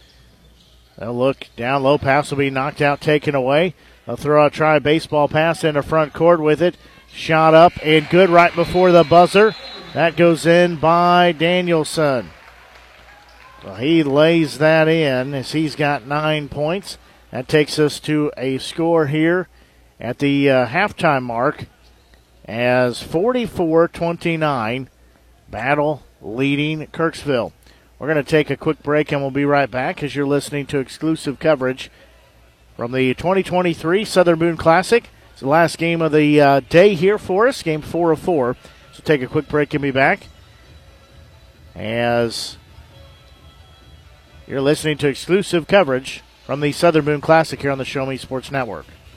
[0.98, 3.74] They'll look down low pass will be knocked out, taken away.
[4.08, 6.78] They'll throw a try baseball pass in the front court with it.
[7.12, 9.54] Shot up and good right before the buzzer.
[9.92, 12.30] That goes in by Danielson.
[13.62, 16.96] Well, he lays that in as he's got nine points.
[17.32, 19.46] That takes us to a score here
[20.00, 21.66] at the uh, halftime mark
[22.46, 24.88] as 44 29.
[25.50, 27.52] Battle leading Kirksville.
[27.98, 30.64] We're going to take a quick break and we'll be right back as you're listening
[30.68, 31.90] to exclusive coverage
[32.78, 35.10] from the 2023 Southern Boone Classic.
[35.32, 38.56] It's the last game of the uh, day here for us, game four of four.
[38.92, 40.28] So take a quick break and be back
[41.74, 42.56] as
[44.46, 48.16] you're listening to exclusive coverage from the Southern Boone Classic here on the Show Me
[48.16, 48.86] Sports Network.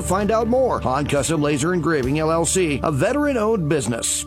[0.00, 4.26] to find out more on Custom Laser Engraving LLC, a veteran owned business.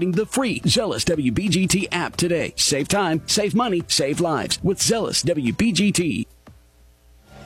[0.09, 2.55] the free Zelus WBGT app today.
[2.55, 6.25] Save time, save money, save lives with Zelus WBGT.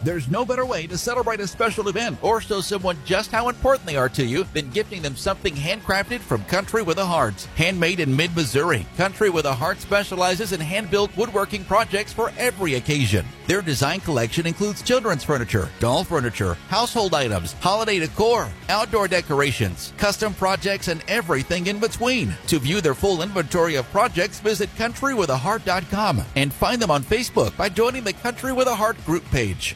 [0.03, 3.87] There's no better way to celebrate a special event or show someone just how important
[3.87, 7.47] they are to you than gifting them something handcrafted from Country with a Heart.
[7.55, 12.31] Handmade in mid Missouri, Country with a Heart specializes in hand built woodworking projects for
[12.37, 13.25] every occasion.
[13.47, 20.33] Their design collection includes children's furniture, doll furniture, household items, holiday decor, outdoor decorations, custom
[20.33, 22.33] projects, and everything in between.
[22.47, 27.69] To view their full inventory of projects, visit countrywithaheart.com and find them on Facebook by
[27.69, 29.75] joining the Country with a Heart group page.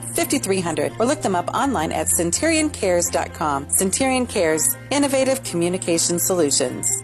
[0.00, 3.70] 5300 or look them up online at centurioncares.com.
[3.70, 7.03] Centurion Cares, innovative communication solutions.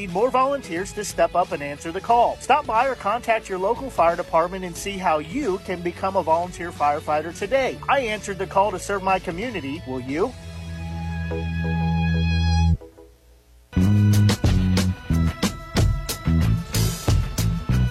[0.00, 2.36] need more volunteers to step up and answer the call.
[2.40, 6.22] Stop by or contact your local fire department and see how you can become a
[6.22, 7.78] volunteer firefighter today.
[7.86, 9.82] I answered the call to serve my community.
[9.86, 10.32] Will you?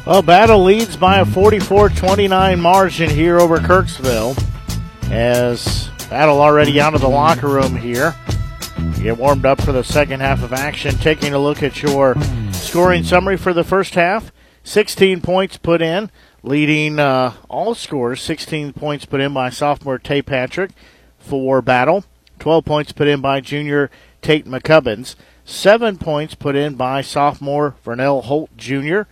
[0.07, 4.36] Well, Battle leads by a 44 29 margin here over Kirksville.
[5.12, 8.16] As Battle already out of the locker room here.
[9.01, 10.93] Get warmed up for the second half of action.
[10.95, 12.17] Taking a look at your
[12.51, 14.33] scoring summary for the first half
[14.63, 16.11] 16 points put in,
[16.43, 18.21] leading uh, all scores.
[18.21, 20.71] 16 points put in by sophomore Tay Patrick
[21.17, 22.03] for Battle,
[22.39, 23.89] 12 points put in by junior
[24.21, 29.03] Tate McCubbins, 7 points put in by sophomore Vernell Holt Jr.,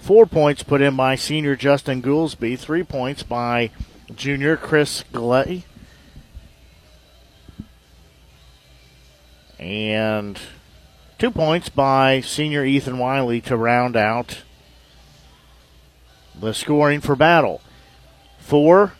[0.00, 3.70] 4 points put in by senior Justin Goolsby, 3 points by
[4.14, 5.64] junior Chris Glay.
[9.58, 10.38] And
[11.18, 14.42] two points by senior Ethan Wiley to round out
[16.38, 17.60] the scoring for battle.
[18.38, 18.92] For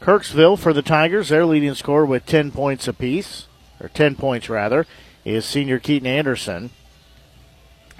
[0.00, 3.48] Kirksville for the Tigers, their leading scorer with 10 points apiece,
[3.80, 4.86] or 10 points rather,
[5.24, 6.70] is senior Keaton Anderson.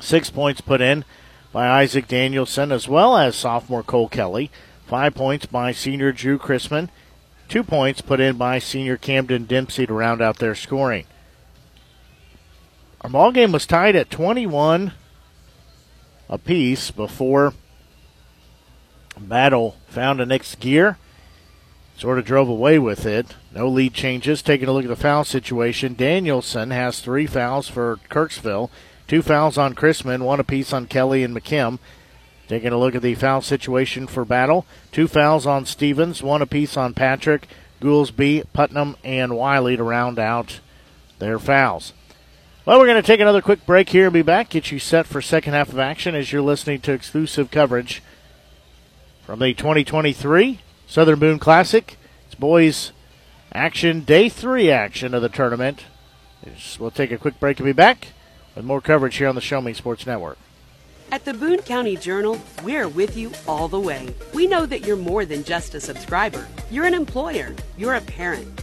[0.01, 1.05] Six points put in
[1.53, 4.51] by Isaac Danielson, as well as sophomore Cole Kelly.
[4.87, 6.91] Five points by senior Drew Chrisman.
[7.49, 11.07] Two points put in by senior Camden Dempsey to round out their scoring.
[13.05, 14.95] Our ball game was tied at 21
[16.31, 17.53] apiece before
[19.21, 20.97] Battle found a next gear.
[21.99, 23.35] Sort of drove away with it.
[23.55, 24.41] No lead changes.
[24.41, 28.71] Taking a look at the foul situation, Danielson has three fouls for Kirksville.
[29.07, 31.79] Two fouls on Chrisman, one apiece on Kelly and McKim.
[32.49, 34.65] Taking a look at the foul situation for Battle.
[34.93, 37.49] Two fouls on Stevens, one apiece on Patrick,
[37.83, 40.61] Goolsby, Putnam, and Wiley to round out
[41.19, 41.93] their fouls.
[42.67, 44.49] Well, we're going to take another quick break here and be back.
[44.49, 48.03] Get you set for second half of action as you're listening to exclusive coverage
[49.27, 51.99] from the 2023 Southern Boone Classic.
[52.25, 52.93] It's boys
[53.53, 55.85] action, day three action of the tournament.
[56.79, 58.09] We'll take a quick break and be back
[58.55, 60.39] with more coverage here on the Show Me Sports Network.
[61.13, 64.15] At the Boone County Journal, we're with you all the way.
[64.33, 66.49] We know that you're more than just a subscriber.
[66.71, 68.63] You're an employer, you're a parent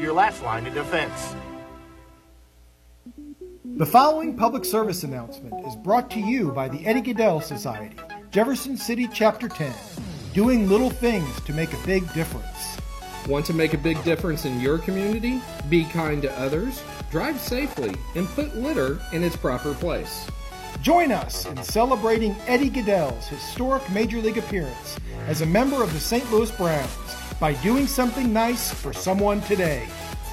[0.01, 1.35] your last line of defense.
[3.77, 7.95] The following public service announcement is brought to you by the Eddie Gaedel Society,
[8.31, 9.71] Jefferson City Chapter 10,
[10.33, 12.77] doing little things to make a big difference.
[13.27, 15.39] Want to make a big difference in your community?
[15.69, 16.81] Be kind to others,
[17.11, 20.27] drive safely, and put litter in its proper place.
[20.81, 24.97] Join us in celebrating Eddie Gaedel's historic Major League appearance
[25.27, 26.29] as a member of the St.
[26.31, 29.87] Louis Browns by doing something nice for someone today.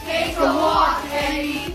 [0.05, 1.75] Take a walk, Eddie.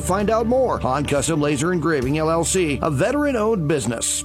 [0.00, 0.80] to find out more.
[0.84, 4.24] on Custom Laser Engraving LLC, a veteran owned business.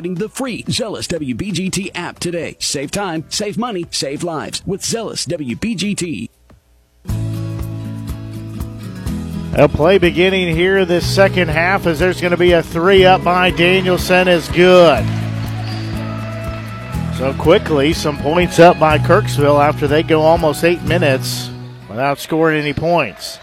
[0.00, 2.56] the free Zelus WBGT app today.
[2.58, 6.28] Save time, save money, save lives with Zelus WBGT.
[9.54, 13.22] A play beginning here this second half as there's going to be a three up
[13.24, 15.04] by Danielson is good.
[17.18, 21.50] So quickly, some points up by Kirksville after they go almost eight minutes
[21.88, 23.38] without scoring any points.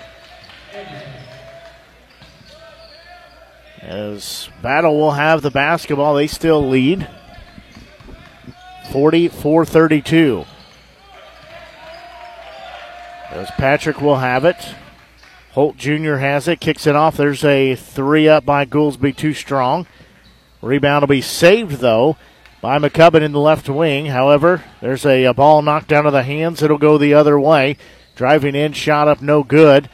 [3.87, 7.07] As Battle will have the basketball, they still lead
[8.91, 10.43] 44 32.
[13.29, 14.57] As Patrick will have it.
[15.53, 16.15] Holt Jr.
[16.15, 17.15] has it, kicks it off.
[17.15, 19.87] There's a three up by Goolsby, too strong.
[20.61, 22.17] Rebound will be saved, though,
[22.59, 24.07] by McCubbin in the left wing.
[24.07, 26.61] However, there's a, a ball knocked out of the hands.
[26.61, 27.77] It'll go the other way.
[28.17, 29.89] Driving in, shot up, no good.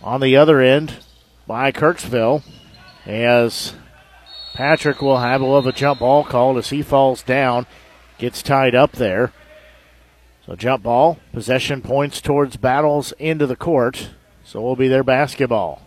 [0.00, 1.04] On the other end
[1.48, 2.44] by Kirksville
[3.06, 3.74] as
[4.54, 7.66] Patrick will have a little of a jump ball called as he falls down,
[8.18, 9.32] gets tied up there.
[10.46, 14.10] So jump ball, possession points towards Battles into the court.
[14.44, 15.86] So will be their basketball.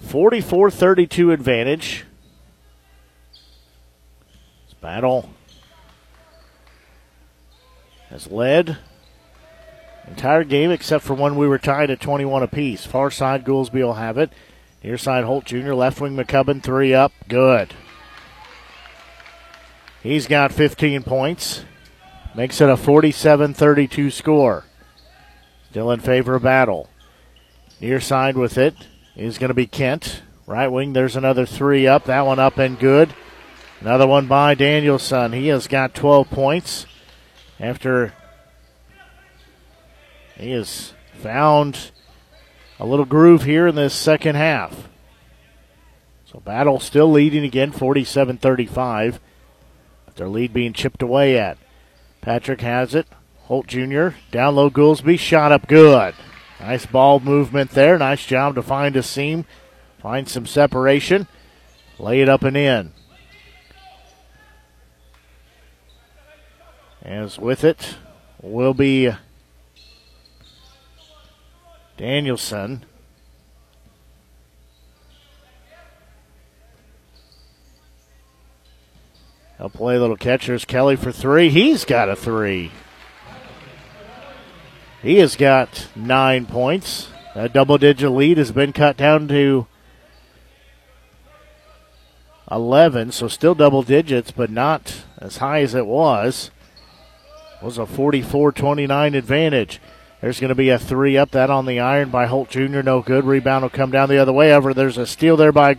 [0.00, 2.04] 44 32 advantage.
[4.64, 5.30] This battle
[8.08, 8.78] has led
[10.06, 12.86] entire game except for when we were tied at 21 apiece.
[12.86, 14.30] Far side, Goolsby will have it.
[14.82, 15.72] Near side, Holt Jr.
[15.72, 17.12] Left wing, McCubbin, three up.
[17.28, 17.74] Good.
[20.02, 21.64] He's got 15 points.
[22.34, 24.64] Makes it a 47 32 score.
[25.70, 26.88] Still in favor of Battle.
[27.80, 28.74] Near side with it
[29.16, 30.22] is going to be Kent.
[30.46, 32.04] Right wing, there's another three up.
[32.04, 33.12] That one up and good.
[33.80, 35.32] Another one by Danielson.
[35.32, 36.86] He has got 12 points
[37.60, 38.14] after
[40.36, 41.90] he has found
[42.78, 44.88] a little groove here in this second half.
[46.24, 49.20] So Battle still leading again, 47 35.
[50.16, 51.58] Their lead being chipped away at.
[52.20, 53.06] Patrick has it.
[53.42, 54.08] Holt Jr.
[54.30, 55.18] down low Goolsby.
[55.18, 56.14] Shot up good.
[56.60, 57.96] Nice ball movement there.
[57.96, 59.46] Nice job to find a seam.
[60.02, 61.28] Find some separation.
[61.98, 62.92] Lay it up and in.
[67.02, 67.96] As with it
[68.42, 69.10] will be
[71.98, 72.84] Danielson.
[79.58, 80.64] He'll play little catchers.
[80.64, 81.50] Kelly for three.
[81.50, 82.70] He's got a three.
[85.02, 87.08] He has got nine points.
[87.34, 89.66] That double digit lead has been cut down to
[92.50, 96.52] 11, so still double digits, but not as high as it was.
[97.60, 99.80] It was a 44 29 advantage.
[100.20, 102.82] There's going to be a three up that on the iron by Holt Jr.
[102.82, 103.24] No good.
[103.24, 104.50] Rebound will come down the other way.
[104.50, 105.76] However, there's a steal there by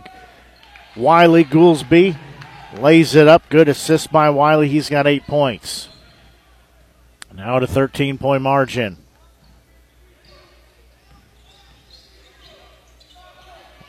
[0.96, 2.16] Wiley Goolsby.
[2.78, 3.48] Lays it up.
[3.50, 4.68] Good assist by Wiley.
[4.68, 5.88] He's got eight points.
[7.34, 8.96] Now at a 13 point margin.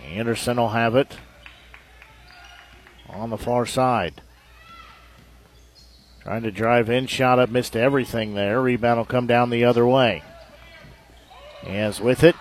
[0.03, 1.15] Anderson will have it
[3.09, 4.21] on the far side.
[6.21, 8.61] Trying to drive in, shot up, missed everything there.
[8.61, 10.21] Rebound will come down the other way.
[11.65, 12.35] As with it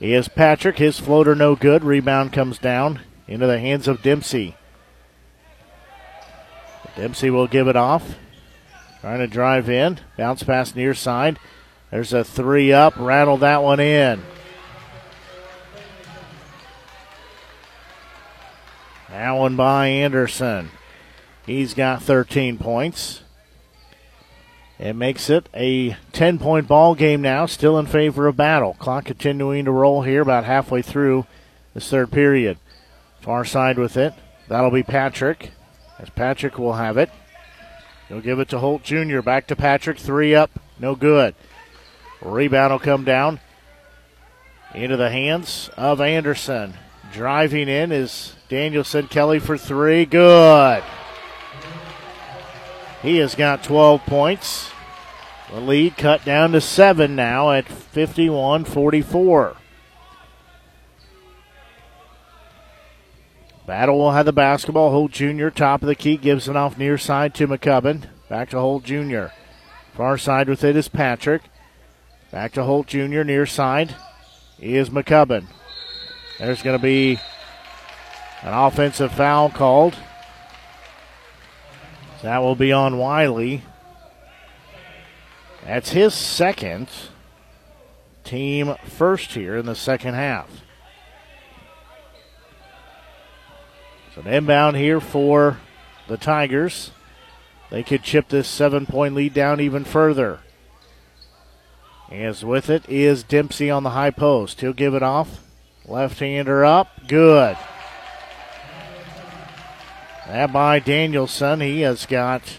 [0.00, 0.78] is Patrick.
[0.78, 1.84] His floater no good.
[1.84, 4.56] Rebound comes down into the hands of Dempsey.
[6.96, 8.16] Dempsey will give it off.
[9.00, 10.00] Trying to drive in.
[10.16, 11.38] Bounce pass near side.
[11.90, 12.94] There's a three up.
[12.96, 14.22] Rattle that one in.
[19.10, 20.70] That one by Anderson.
[21.44, 23.22] He's got 13 points.
[24.78, 28.74] It makes it a 10 point ball game now, still in favor of Battle.
[28.78, 31.26] Clock continuing to roll here about halfway through
[31.72, 32.58] this third period.
[33.22, 34.12] Far side with it.
[34.48, 35.52] That'll be Patrick,
[35.98, 37.10] as Patrick will have it.
[38.08, 39.20] He'll give it to Holt Jr.
[39.20, 39.98] Back to Patrick.
[39.98, 40.50] Three up.
[40.78, 41.34] No good.
[42.22, 43.40] Rebound will come down
[44.74, 46.74] into the hands of Anderson.
[47.12, 50.04] Driving in is Danielson Kelly for three.
[50.04, 50.82] Good.
[53.06, 54.72] He has got 12 points.
[55.52, 59.56] The lead cut down to seven now at 51 44.
[63.64, 64.90] Battle will have the basketball.
[64.90, 65.50] Holt Jr.
[65.50, 68.08] top of the key gives it off near side to McCubbin.
[68.28, 69.26] Back to Holt Jr.
[69.94, 71.42] Far side with it is Patrick.
[72.32, 73.22] Back to Holt Jr.
[73.22, 73.94] near side
[74.58, 75.46] is McCubbin.
[76.40, 77.20] There's going to be
[78.42, 79.94] an offensive foul called.
[82.22, 83.62] That will be on Wiley.
[85.64, 86.88] That's his second
[88.24, 90.48] team first here in the second half.
[94.14, 95.58] So an inbound here for
[96.08, 96.90] the Tigers.
[97.70, 100.40] They could chip this seven point lead down even further.
[102.10, 104.60] As with it is Dempsey on the high post.
[104.60, 105.42] He'll give it off.
[105.84, 107.08] Left hander up.
[107.08, 107.56] Good.
[110.26, 111.60] By Danielson.
[111.60, 112.58] He has got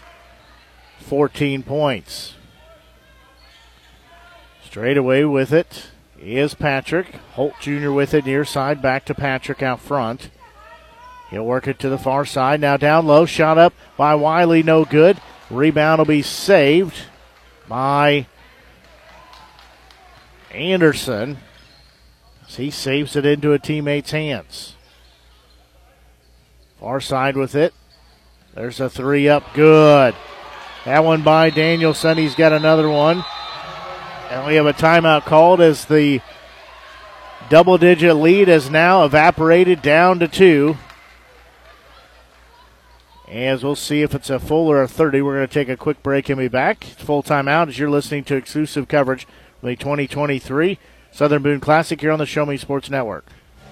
[1.00, 2.34] 14 points.
[4.64, 5.88] Straight away with it
[6.20, 7.14] is Patrick.
[7.32, 7.90] Holt Jr.
[7.90, 8.82] with it near side.
[8.82, 10.30] Back to Patrick out front.
[11.30, 12.60] He'll work it to the far side.
[12.60, 13.26] Now down low.
[13.26, 14.62] Shot up by Wiley.
[14.62, 15.20] No good.
[15.50, 16.94] Rebound will be saved
[17.68, 18.26] by
[20.50, 21.38] Anderson.
[22.46, 24.74] As he saves it into a teammate's hands.
[26.80, 27.74] Far side with it.
[28.54, 29.52] There's a three up.
[29.52, 30.14] Good.
[30.84, 32.18] That one by Danielson.
[32.18, 33.24] He's got another one.
[34.30, 36.20] And we have a timeout called as the
[37.48, 40.76] double digit lead has now evaporated down to two.
[43.26, 45.20] As we'll see if it's a full or a 30.
[45.20, 46.92] We're going to take a quick break and be back.
[46.92, 50.78] It's full timeout as you're listening to exclusive coverage of the 2023
[51.10, 53.26] Southern Boone Classic here on the Show Me Sports Network.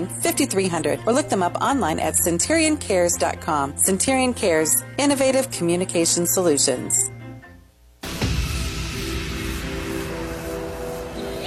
[0.00, 3.76] 5300 or look them up online at centurioncares.com.
[3.76, 7.10] Centurion Cares, innovative communication solutions.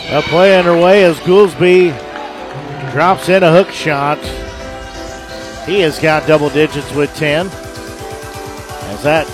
[0.08, 1.89] A play underway as Goolsby
[2.91, 4.20] drops in a hook shot.
[5.66, 7.48] He has got double digits with 10.
[7.48, 9.28] As that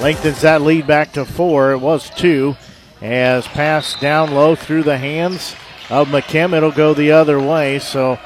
[0.00, 1.72] lengthens that lead back to four.
[1.72, 2.56] It was two.
[3.02, 5.54] As passed down low through the hands
[5.88, 7.78] of McKim, it'll go the other way.
[7.78, 8.18] So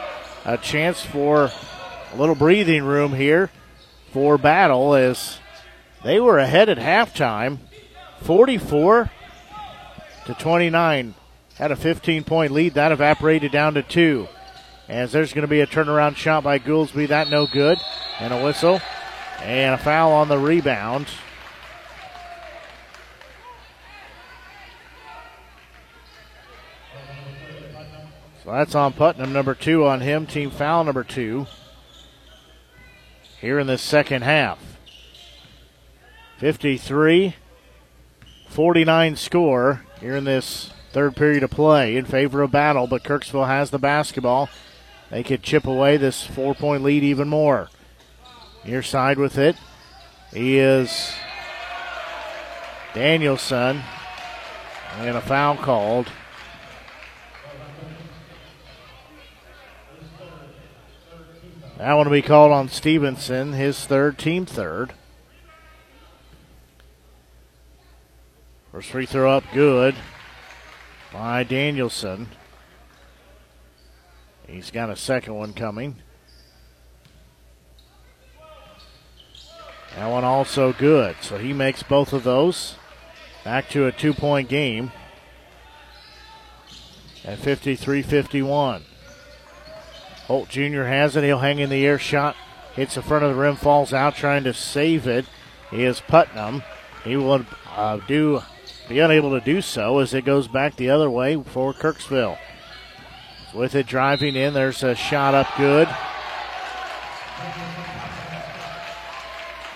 [0.45, 1.51] a chance for
[2.13, 3.51] a little breathing room here
[4.13, 5.39] for Battle as
[6.05, 7.59] they were ahead at halftime,
[8.23, 9.11] 44
[10.27, 11.15] to 29.
[11.57, 12.75] Had a 15 point lead.
[12.75, 14.29] That evaporated down to two.
[14.89, 17.09] As there's going to be a turnaround shot by Goolsby.
[17.09, 17.79] That no good.
[18.21, 18.81] And a whistle.
[19.41, 21.07] And a foul on the rebound.
[28.45, 30.27] So that's on Putnam, number two on him.
[30.27, 31.47] Team foul number two
[33.41, 34.59] here in the second half.
[36.39, 37.37] 53
[38.49, 43.47] 49 score here in this third period of play in favor of battle, but Kirksville
[43.47, 44.51] has the basketball.
[45.11, 47.71] They could chip away this four point lead even more.
[48.67, 49.57] Near side with it.
[50.33, 51.15] He is
[52.93, 53.83] Danielson.
[54.99, 56.09] And a foul called.
[61.85, 64.95] That one will be called on Stevenson, his third, team third.
[68.73, 69.95] First free throw up, good
[71.13, 72.29] by Danielson.
[74.49, 75.97] He's got a second one coming.
[79.95, 81.17] That one also good.
[81.21, 82.77] So he makes both of those.
[83.45, 84.91] Back to a two point game
[87.27, 88.85] at 53 51.
[90.27, 90.85] Holt Jr.
[90.85, 91.25] has it.
[91.25, 92.37] He'll hang in the air shot.
[92.75, 95.27] Hits the front of the rim, falls out, trying to save it.
[95.71, 96.63] He is Putnam.
[97.05, 98.43] He will uh, do
[98.89, 102.39] be unable to do so as it goes back the other way for Kirksville.
[103.55, 105.89] With it driving in, there's a shot up good.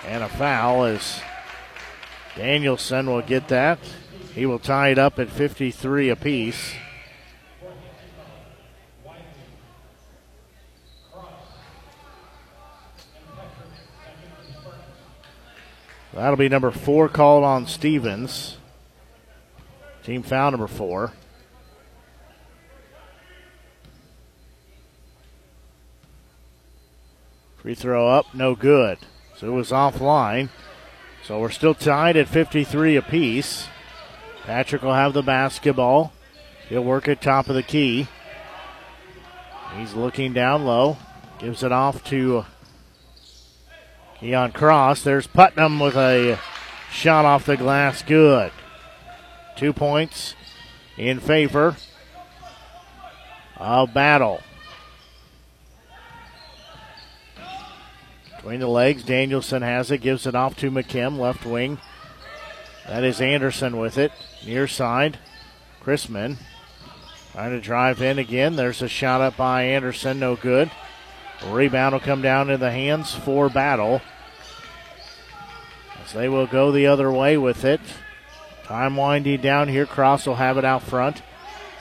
[0.05, 1.21] And a foul as
[2.35, 3.79] Danielson will get that.
[4.33, 6.73] He will tie it up at 53 apiece.
[16.13, 18.57] That'll be number four called on Stevens.
[20.03, 21.13] Team foul number four.
[27.57, 28.97] Free throw up, no good.
[29.37, 30.49] So it was offline.
[31.23, 33.67] So we're still tied at 53 apiece.
[34.43, 36.13] Patrick will have the basketball.
[36.69, 38.07] He'll work at top of the key.
[39.77, 40.97] He's looking down low.
[41.37, 42.45] Gives it off to
[44.19, 45.03] Keon Cross.
[45.03, 46.37] There's Putnam with a
[46.91, 48.01] shot off the glass.
[48.01, 48.51] Good.
[49.55, 50.35] Two points
[50.97, 51.77] in favor
[53.57, 54.41] of Battle.
[58.35, 61.77] Between the legs, Danielson has it, gives it off to McKim, left wing.
[62.87, 64.11] That is Anderson with it.
[64.45, 65.19] Near side,
[65.83, 66.37] Chrisman
[67.33, 68.55] trying to drive in again.
[68.55, 70.71] There's a shot up by Anderson, no good.
[71.47, 74.01] Rebound will come down in the hands for Battle.
[76.03, 77.81] As they will go the other way with it.
[78.63, 79.85] Time winding down here.
[79.85, 81.21] Cross will have it out front.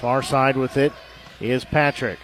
[0.00, 0.92] Far side with it
[1.40, 2.18] is Patrick.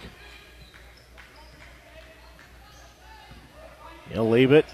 [4.09, 4.65] He'll leave it.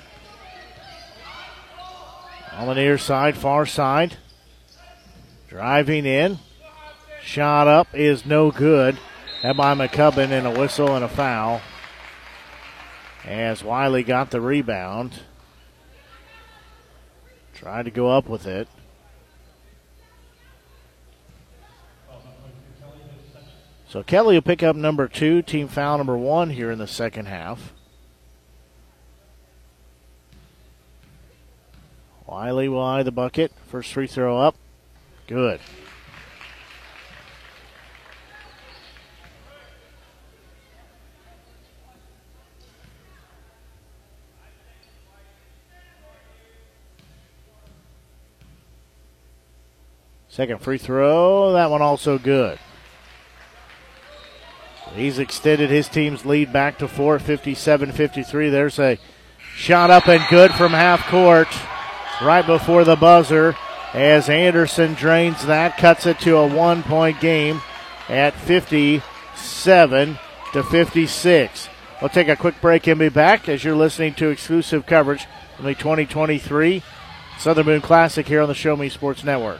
[2.53, 4.17] On the near side, far side.
[5.49, 6.37] Driving in.
[7.23, 8.97] Shot up is no good.
[9.41, 11.61] That by McCubbin and a whistle and a foul.
[13.25, 15.19] As Wiley got the rebound.
[17.53, 18.67] Tried to go up with it.
[23.87, 27.25] So Kelly will pick up number two, team foul number one here in the second
[27.25, 27.73] half.
[32.25, 33.51] Wiley will eye the bucket.
[33.67, 34.55] First free throw up.
[35.27, 35.59] Good.
[50.31, 51.51] Second free throw.
[51.51, 52.57] That one also good.
[54.95, 58.49] He's extended his team's lead back to 4, 57 53.
[58.49, 58.97] There's a
[59.55, 61.49] shot up and good from half court
[62.21, 63.57] right before the buzzer
[63.93, 67.61] as Anderson drains that, cuts it to a one point game
[68.07, 70.17] at 57
[70.53, 71.69] to 56.
[72.01, 75.27] We'll take a quick break and be back as you're listening to exclusive coverage
[75.57, 76.81] from the 2023
[77.37, 79.59] Southern Boone Classic here on the Show Me Sports Network.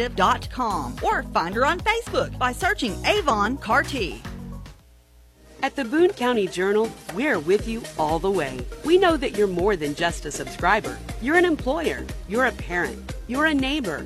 [1.03, 4.21] or find her on Facebook by searching Avon Carty.
[5.63, 8.65] At the Boone County Journal, we're with you all the way.
[8.83, 10.97] We know that you're more than just a subscriber.
[11.21, 14.05] You're an employer, you're a parent, you're a neighbor.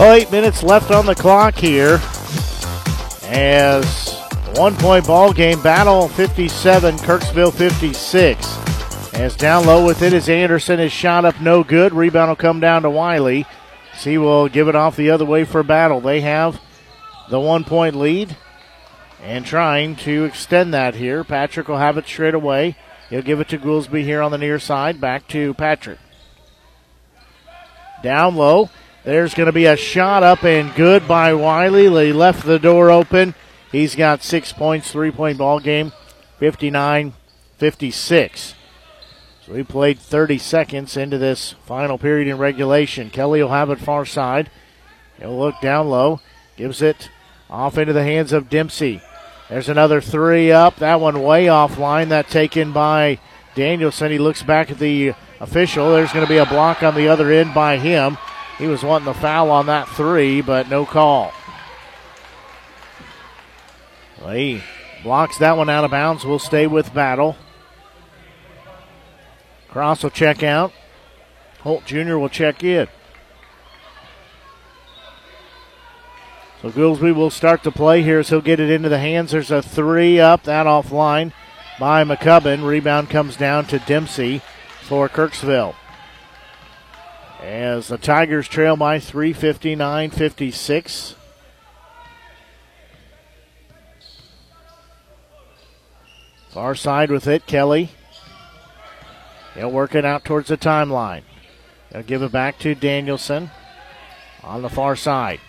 [0.00, 2.00] Well, eight minutes left on the clock here.
[3.24, 4.18] As
[4.56, 9.12] one point ball game, battle 57, Kirksville 56.
[9.12, 10.78] As down low with it is Anderson.
[10.78, 11.92] His shot up no good.
[11.92, 13.44] Rebound will come down to Wiley.
[13.98, 16.00] he will give it off the other way for battle.
[16.00, 16.58] They have
[17.28, 18.38] the one point lead
[19.22, 21.24] and trying to extend that here.
[21.24, 22.74] Patrick will have it straight away.
[23.10, 24.98] He'll give it to Goolsby here on the near side.
[24.98, 25.98] Back to Patrick.
[28.02, 28.70] Down low.
[29.10, 31.86] There's going to be a shot up and good by Wiley.
[31.86, 33.34] He left the door open.
[33.72, 35.90] He's got six points, three point ball game,
[36.38, 37.14] 59
[37.58, 38.54] 56.
[39.44, 43.10] So we played 30 seconds into this final period in regulation.
[43.10, 44.48] Kelly will have it far side.
[45.18, 46.20] He'll look down low,
[46.56, 47.10] gives it
[47.50, 49.02] off into the hands of Dempsey.
[49.48, 50.76] There's another three up.
[50.76, 52.10] That one way offline.
[52.10, 53.18] That taken by
[53.56, 54.12] Danielson.
[54.12, 55.90] He looks back at the official.
[55.90, 58.16] There's going to be a block on the other end by him.
[58.60, 61.32] He was wanting the foul on that three, but no call.
[64.20, 64.62] Well, he
[65.02, 66.26] blocks that one out of bounds.
[66.26, 67.36] We'll stay with battle.
[69.70, 70.74] Cross will check out.
[71.60, 72.18] Holt Jr.
[72.18, 72.86] will check in.
[76.60, 79.30] So Goolsby will start to play here as he'll get it into the hands.
[79.30, 81.32] There's a three up, that offline
[81.78, 82.66] by McCubbin.
[82.66, 84.42] Rebound comes down to Dempsey
[84.82, 85.76] for Kirksville.
[87.40, 91.14] As the Tigers trail by 359 56.
[96.50, 97.90] Far side with it, Kelly.
[99.54, 101.22] He'll work it out towards the timeline.
[101.90, 103.50] They'll give it back to Danielson
[104.42, 105.40] on the far side.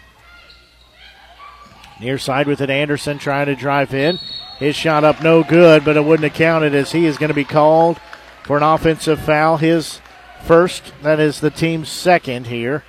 [1.99, 4.17] Near side with it, Anderson trying to drive in.
[4.59, 7.35] His shot up no good, but it wouldn't have counted as he is going to
[7.35, 7.99] be called
[8.43, 9.57] for an offensive foul.
[9.57, 9.99] His
[10.45, 10.93] first.
[11.03, 12.83] That is the team's second here.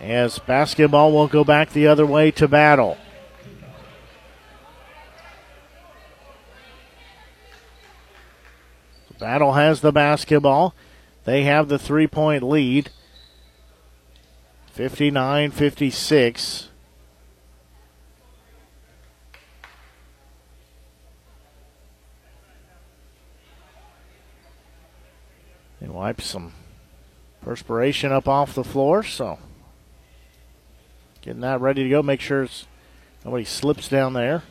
[0.00, 2.98] As basketball will go back the other way to battle.
[9.18, 10.74] Battle has the basketball.
[11.24, 12.90] They have the three point lead.
[14.72, 16.65] 59 56.
[25.88, 26.52] Wipe some
[27.42, 29.38] perspiration up off the floor, so
[31.26, 32.04] Getting that ready to go.
[32.04, 32.46] Make sure
[33.24, 34.44] nobody slips down there.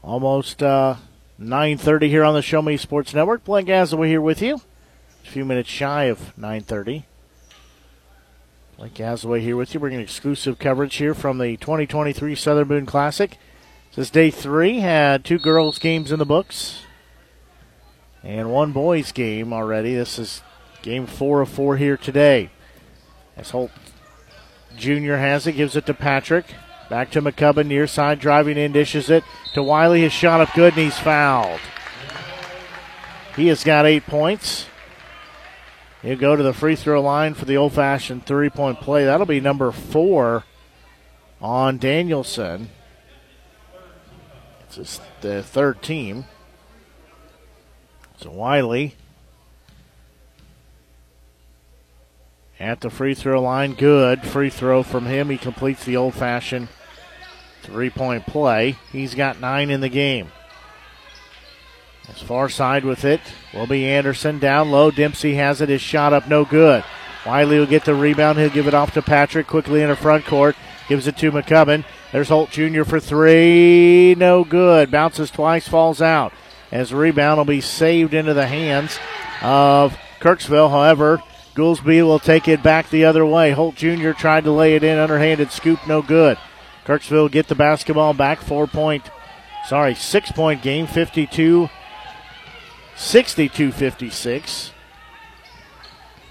[0.00, 0.94] Almost uh,
[1.40, 3.42] 9.30 here on the Show Me Sports Network.
[3.42, 4.60] Blake Gazaway here with you.
[5.24, 7.02] A few minutes shy of 9.30.
[8.76, 13.38] Blake Gazaway here with you, bringing exclusive coverage here from the 2023 Southern Boone Classic.
[13.90, 14.80] This is day three.
[14.80, 16.82] Had two girls' games in the books
[18.24, 19.94] and one boys' game already.
[19.94, 20.42] This is
[20.82, 22.50] game four of four here today.
[23.36, 23.70] As Holt
[24.76, 25.14] Jr.
[25.14, 26.46] has it, gives it to Patrick.
[26.90, 29.22] Back to McCubbin, near side, driving in, dishes it
[29.54, 30.00] to Wiley.
[30.00, 31.60] His shot up good, and he's fouled.
[33.36, 34.66] He has got eight points.
[36.04, 39.06] He'll go to the free throw line for the old fashioned three point play.
[39.06, 40.44] That'll be number four
[41.40, 42.68] on Danielson.
[44.76, 46.26] It's the third team.
[48.18, 48.96] So Wiley
[52.60, 53.72] at the free throw line.
[53.72, 55.30] Good free throw from him.
[55.30, 56.68] He completes the old fashioned
[57.62, 58.76] three point play.
[58.92, 60.30] He's got nine in the game.
[62.08, 63.20] As far side with it
[63.52, 64.38] will be Anderson.
[64.38, 64.90] Down low.
[64.90, 65.68] Dempsey has it.
[65.68, 66.84] His shot up, no good.
[67.26, 68.38] Wiley will get the rebound.
[68.38, 70.56] He'll give it off to Patrick quickly in the front court.
[70.88, 71.84] Gives it to McCubbin.
[72.12, 72.84] There's Holt Jr.
[72.84, 74.14] for three.
[74.16, 74.90] No good.
[74.90, 76.32] Bounces twice, falls out.
[76.70, 78.98] As the rebound will be saved into the hands
[79.40, 80.70] of Kirksville.
[80.70, 81.22] However,
[81.54, 83.52] Goolsby will take it back the other way.
[83.52, 84.10] Holt Jr.
[84.10, 84.98] tried to lay it in.
[84.98, 86.36] Underhanded scoop, no good.
[86.84, 88.40] Kirksville get the basketball back.
[88.40, 89.08] Four point,
[89.66, 90.86] sorry, six point game.
[90.86, 91.70] 52
[92.96, 94.72] 62 56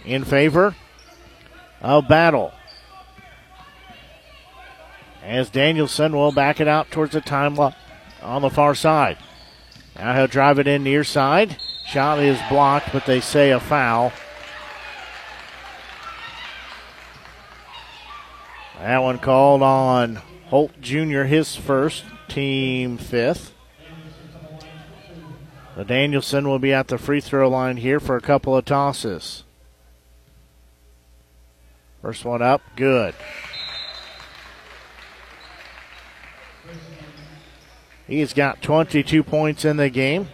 [0.05, 0.76] in favor
[1.82, 2.51] of Battle.
[5.22, 7.57] As Danielson will back it out towards the time
[8.22, 9.18] on the far side.
[9.95, 11.57] Now he'll drive it in near side.
[11.86, 14.11] Shot is blocked, but they say a foul.
[18.80, 20.16] That one called on
[20.47, 23.53] Holt Jr., his first, team fifth.
[25.76, 29.43] The Danielson will be at the free throw line here for a couple of tosses.
[32.01, 33.15] First one up, good.
[38.07, 40.28] He's got 22 points in the game.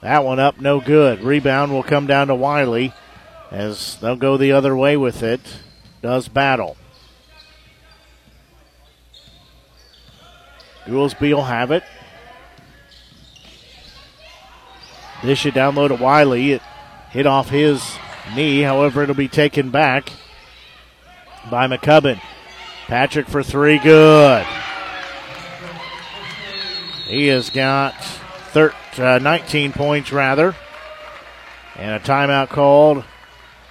[0.00, 1.20] That one up, no good.
[1.20, 2.92] Rebound will come down to Wiley
[3.52, 5.40] as they'll go the other way with it.
[6.00, 6.76] Does battle.
[10.86, 11.84] Goolsby will have it.
[15.22, 16.52] Dish it down low to Wiley.
[16.52, 16.62] It
[17.10, 17.96] hit off his
[18.34, 18.62] knee.
[18.62, 20.10] However, it'll be taken back
[21.48, 22.20] by McCubbin.
[22.88, 24.44] Patrick for three, good.
[27.06, 27.94] He has got
[28.52, 30.56] thir- uh, 19 points, rather.
[31.76, 33.04] And a timeout called.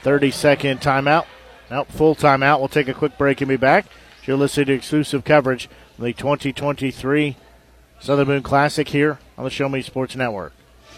[0.02, 1.26] 30 second timeout.
[1.70, 2.60] Nope, full timeout.
[2.60, 3.86] We'll take a quick break and be back.
[4.26, 5.66] You're listening to exclusive coverage
[5.98, 7.38] of the 2023
[8.00, 10.54] Southern Boone Classic here on the Show Me Sports Network.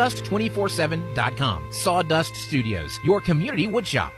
[0.00, 1.72] sawdust247.com.
[1.72, 4.12] Sawdust Studios, your community woodshop.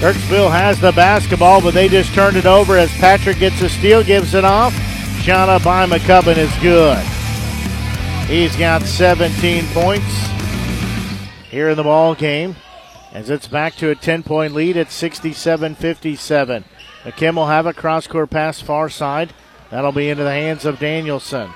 [0.00, 4.04] Kirksville has the basketball, but they just turned it over as Patrick gets a steal,
[4.04, 4.74] gives it off.
[5.28, 6.96] Up by McCubbin is good.
[8.28, 10.06] He's got 17 points
[11.50, 12.56] here in the ball game.
[13.12, 16.64] as it's back to a 10 point lead at 67 57.
[17.04, 19.32] McKim will have a cross court pass far side.
[19.70, 21.50] That'll be into the hands of Danielson.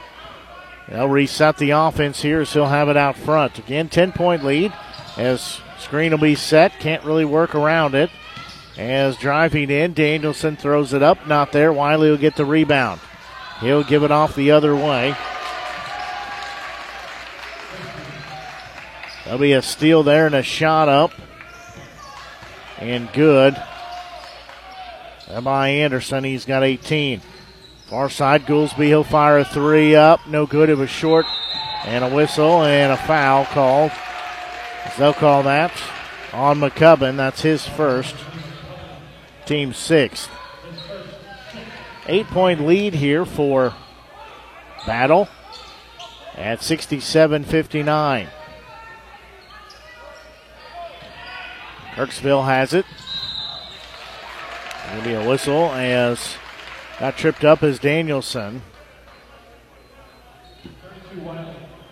[0.88, 3.59] They'll reset the offense here, so he'll have it out front.
[3.59, 4.72] Again, 10 point lead
[5.16, 6.78] as screen will be set.
[6.80, 8.11] Can't really work around it.
[8.78, 11.26] As driving in, Danielson throws it up.
[11.26, 11.72] Not there.
[11.72, 13.01] Wiley will get the rebound.
[13.61, 15.14] He'll give it off the other way.
[19.24, 21.12] There'll be a steal there and a shot up.
[22.78, 23.57] And good.
[25.40, 27.22] By Anderson, he's got 18.
[27.86, 30.26] Far side, Goolsby, he'll fire a three up.
[30.26, 30.68] No good.
[30.68, 31.26] It was short.
[31.84, 33.92] And a whistle and a foul called.
[34.98, 35.72] They'll call that
[36.32, 37.16] on McCubbin.
[37.16, 38.14] That's his first.
[39.46, 40.30] Team sixth.
[42.06, 43.74] Eight point lead here for
[44.86, 45.28] Battle
[46.36, 48.28] at 67 59.
[51.94, 52.86] Kirksville has it.
[54.93, 56.36] There'll be a whistle as
[57.01, 58.61] got tripped up as Danielson.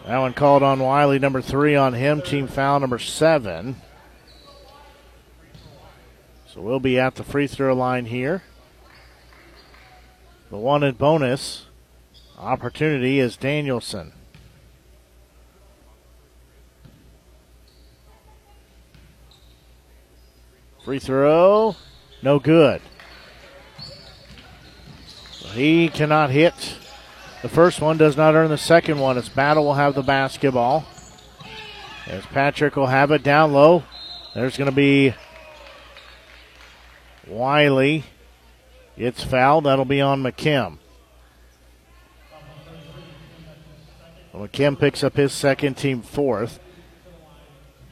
[0.05, 2.21] That one called on Wiley, number three on him.
[2.21, 3.77] Team foul number seven.
[6.47, 8.43] So we'll be at the free throw line here.
[10.51, 11.69] The wanted bonus
[12.39, 14.13] opportunity is Danielson.
[20.85, 21.77] Free throw,
[22.23, 22.83] no good.
[25.53, 26.77] He cannot hit.
[27.43, 29.19] The first one does not earn the second one.
[29.19, 30.87] As Battle will have the basketball.
[32.07, 33.83] As Patrick will have it down low.
[34.35, 35.15] There's going to be
[37.27, 38.05] Wiley.
[38.97, 39.65] It's fouled.
[39.65, 40.79] That'll be on McKim.
[44.35, 46.61] McKim picks up his second, team fourth.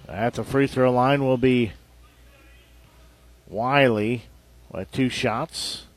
[0.09, 1.73] At the free throw line will be
[3.49, 4.25] Wiley
[4.71, 5.88] with two shots.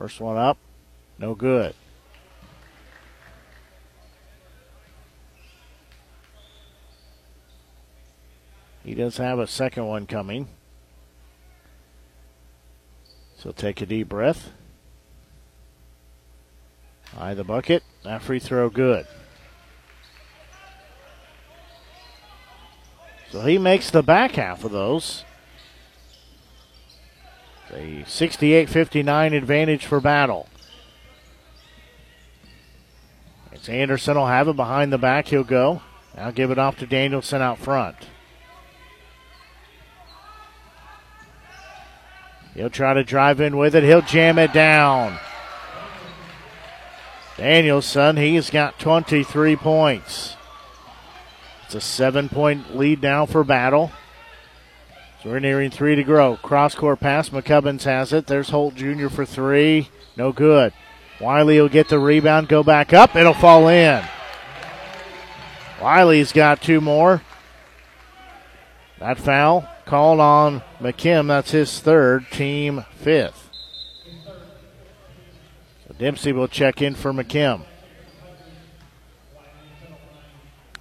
[0.00, 0.56] First one up,
[1.18, 1.74] no good.
[8.82, 10.48] He does have a second one coming.
[13.36, 14.52] So take a deep breath.
[17.14, 17.82] Eye the bucket.
[18.02, 19.06] That free throw good.
[23.30, 25.26] So he makes the back half of those.
[27.72, 30.48] A 68 59 advantage for Battle.
[33.52, 35.28] It's Anderson will have it behind the back.
[35.28, 35.82] He'll go.
[36.16, 37.96] Now give it off to Danielson out front.
[42.54, 43.84] He'll try to drive in with it.
[43.84, 45.18] He'll jam it down.
[47.36, 50.36] Danielson, he's got 23 points.
[51.64, 53.92] It's a seven point lead now for Battle.
[55.22, 56.36] So we're nearing three to grow.
[56.36, 57.28] Cross court pass.
[57.28, 58.26] McCubbins has it.
[58.26, 59.08] There's Holt Jr.
[59.08, 59.90] for three.
[60.16, 60.72] No good.
[61.20, 63.14] Wiley will get the rebound, go back up.
[63.14, 64.02] It'll fall in.
[65.80, 67.22] Wiley's got two more.
[68.98, 71.28] That foul called on McKim.
[71.28, 73.50] That's his third, team fifth.
[75.86, 77.62] So Dempsey will check in for McKim.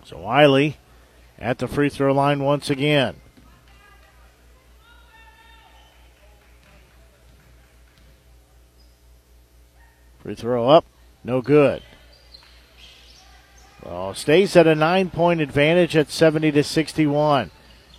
[0.05, 0.77] So Wiley
[1.37, 3.15] at the free throw line once again.
[10.21, 10.85] Free throw up,
[11.23, 11.81] no good.
[13.83, 17.51] Well, stays at a nine point advantage at 70 to 61.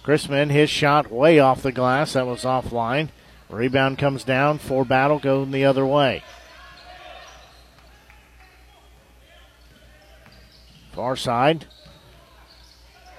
[0.04, 2.14] Chrisman, his shot way off the glass.
[2.14, 3.08] That was offline.
[3.48, 6.22] Rebound comes down for battle, going the other way.
[10.92, 11.66] Far side.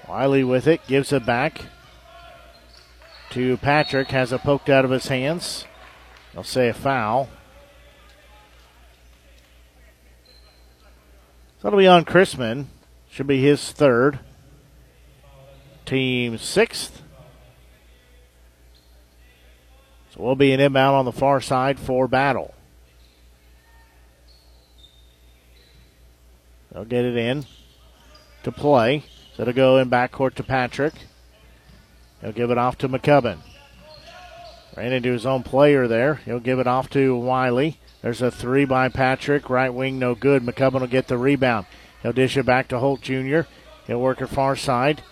[0.08, 1.62] Wiley with it, gives it back
[3.30, 4.08] to Patrick.
[4.08, 5.64] Has it poked out of his hands.
[6.32, 7.28] They'll say a foul.
[11.62, 12.64] So that'll be on Chrisman.
[13.08, 14.18] Should be his third.
[15.86, 17.02] Team sixth.
[20.10, 22.52] So we'll be an inbound on the far side for battle.
[26.72, 27.46] They'll get it in
[28.42, 29.04] to play.
[29.36, 30.94] So it'll go in backcourt to Patrick.
[32.22, 33.38] He'll give it off to McCubbin.
[34.76, 36.16] Ran into his own player there.
[36.24, 37.78] He'll give it off to Wiley.
[38.02, 39.48] There's a three by Patrick.
[39.48, 40.42] Right wing, no good.
[40.42, 41.66] McCubbin will get the rebound.
[42.02, 43.42] He'll dish it back to Holt Jr.
[43.86, 45.02] He'll work it far side.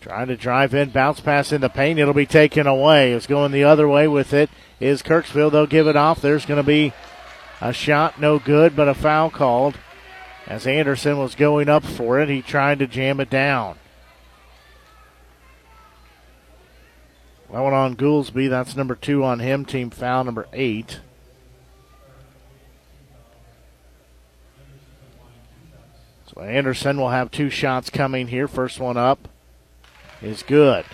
[0.00, 1.98] Trying to drive in, bounce pass in the paint.
[1.98, 3.12] It'll be taken away.
[3.12, 4.50] It's going the other way with it.
[4.78, 5.50] Is Kirksville.
[5.50, 6.20] They'll give it off.
[6.20, 6.92] There's going to be
[7.60, 9.76] a shot, no good, but a foul called
[10.46, 13.78] As Anderson was going up for it, he tried to jam it down.
[17.50, 18.50] That one on Goolsby.
[18.50, 19.64] That's number two on him.
[19.64, 21.00] Team foul number eight.
[26.26, 28.48] So Anderson will have two shots coming here.
[28.48, 29.28] First one up
[30.20, 30.84] is good.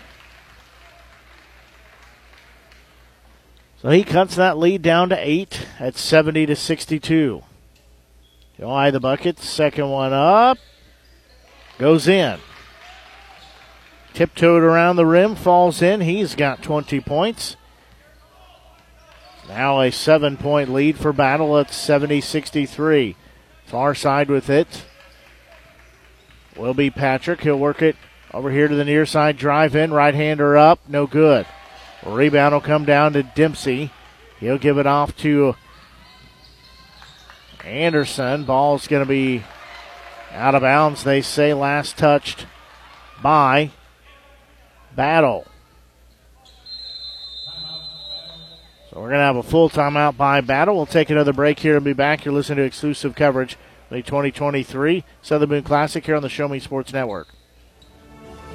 [3.81, 7.43] So he cuts that lead down to eight at 70 to 62.
[8.57, 9.41] He'll eye the bucket.
[9.41, 10.59] Second one up.
[11.79, 12.39] Goes in.
[14.15, 16.03] Tiptoed around the rim, falls in.
[16.03, 17.57] He's got 20 points.
[19.49, 23.17] Now a seven point lead for Battle at 70 63.
[23.67, 24.85] Far side with it
[26.57, 27.41] will be Patrick.
[27.41, 27.97] He'll work it
[28.33, 29.37] over here to the near side.
[29.37, 30.81] Drive in, right hander up.
[30.89, 31.47] No good.
[32.05, 33.91] Rebound will come down to Dempsey.
[34.41, 35.55] He'll give it off to
[37.65, 38.45] Anderson.
[38.45, 39.45] Ball's going to be
[40.33, 41.55] out of bounds, they say.
[41.55, 42.47] Last touched
[43.23, 43.71] by
[44.97, 45.47] Battle.
[48.91, 50.77] So we're going to have a full timeout by Battle.
[50.77, 52.25] We'll take another break here and be back.
[52.25, 53.57] You're listening to exclusive coverage
[53.93, 57.29] the 2023 Southern Boone Classic here on the Show Me Sports Network.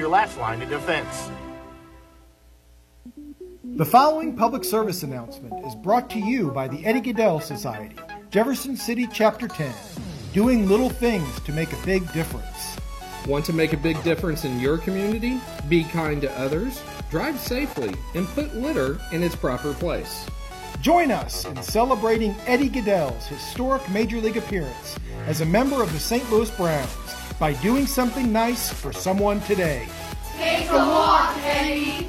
[0.01, 1.29] your last line of defense.
[3.63, 7.95] The following public service announcement is brought to you by the Eddie Gaedel Society,
[8.31, 9.71] Jefferson City Chapter 10,
[10.33, 12.77] doing little things to make a big difference.
[13.27, 15.39] Want to make a big difference in your community?
[15.69, 20.25] Be kind to others, drive safely, and put litter in its proper place.
[20.81, 24.97] Join us in celebrating Eddie Gaedel's historic Major League appearance
[25.27, 26.27] as a member of the St.
[26.31, 29.87] Louis Browns by doing something nice for someone today.
[30.37, 32.07] Take a walk, Eddie.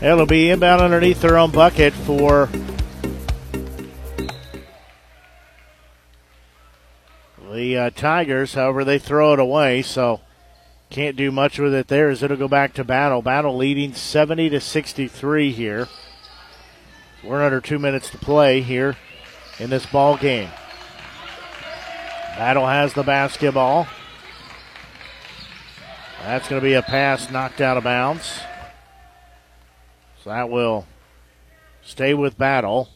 [0.00, 2.48] It'll be inbound underneath their own bucket for
[7.52, 8.54] the uh, Tigers.
[8.54, 10.20] However, they throw it away, so
[10.90, 13.20] can't do much with it there as it'll go back to battle.
[13.20, 15.88] Battle leading 70 to 63 here.
[17.22, 18.96] We're under two minutes to play here
[19.58, 20.48] in this ball game.
[22.36, 23.86] Battle has the basketball.
[26.22, 28.40] That's going to be a pass knocked out of bounds.
[30.22, 30.86] So that will
[31.82, 32.88] stay with Battle.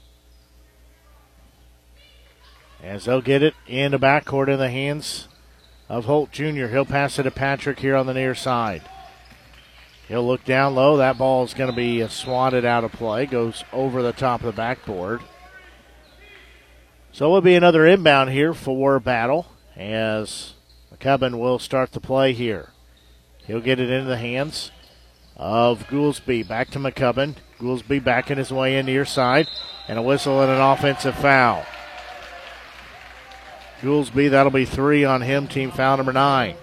[2.82, 5.28] As they'll get it in the backcourt in the hands
[5.92, 6.68] of Holt Jr.
[6.68, 8.80] He'll pass it to Patrick here on the near side.
[10.08, 10.96] He'll look down low.
[10.96, 13.26] That ball is going to be swatted out of play.
[13.26, 15.20] Goes over the top of the backboard.
[17.12, 19.46] So it'll be another inbound here for Battle
[19.76, 20.54] as
[20.90, 22.70] McCubbin will start the play here.
[23.46, 24.70] He'll get it into the hands
[25.36, 26.48] of Goolsby.
[26.48, 27.34] Back to McCubbin.
[27.58, 29.46] Goolsby backing his way in near side.
[29.88, 31.66] And a whistle and an offensive foul.
[33.82, 35.48] Goolsby, that'll be three on him.
[35.48, 36.54] Team foul number nine.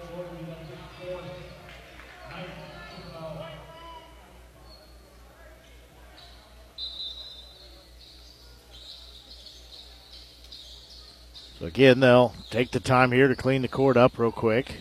[11.58, 14.76] So again, they'll take the time here to clean the court up real quick.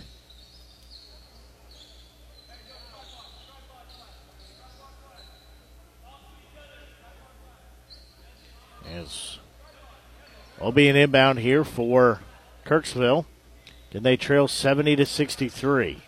[8.90, 9.40] As
[10.62, 12.22] will be an inbound here for
[12.70, 13.26] Kirksville.
[13.90, 16.04] Did they trail 70 to 63?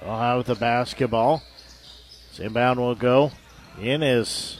[0.00, 1.42] They'll have the basketball.
[2.28, 3.32] This inbound will go
[3.80, 4.58] in as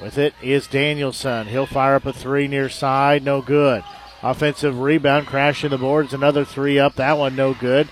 [0.00, 1.46] with it is Danielson.
[1.46, 3.82] He'll fire up a three near side, no good.
[4.22, 7.88] Offensive rebound, crashing the boards, another three up, that one no good.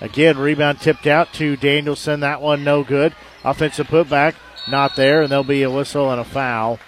[0.00, 3.14] Again, rebound tipped out to Danielson, that one no good.
[3.44, 4.34] Offensive putback,
[4.68, 6.80] not there, and there'll be a whistle and a foul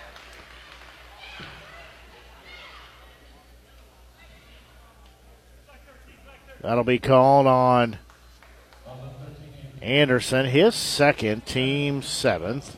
[6.62, 7.98] That'll be called on
[9.80, 12.76] Anderson, his second, team seventh.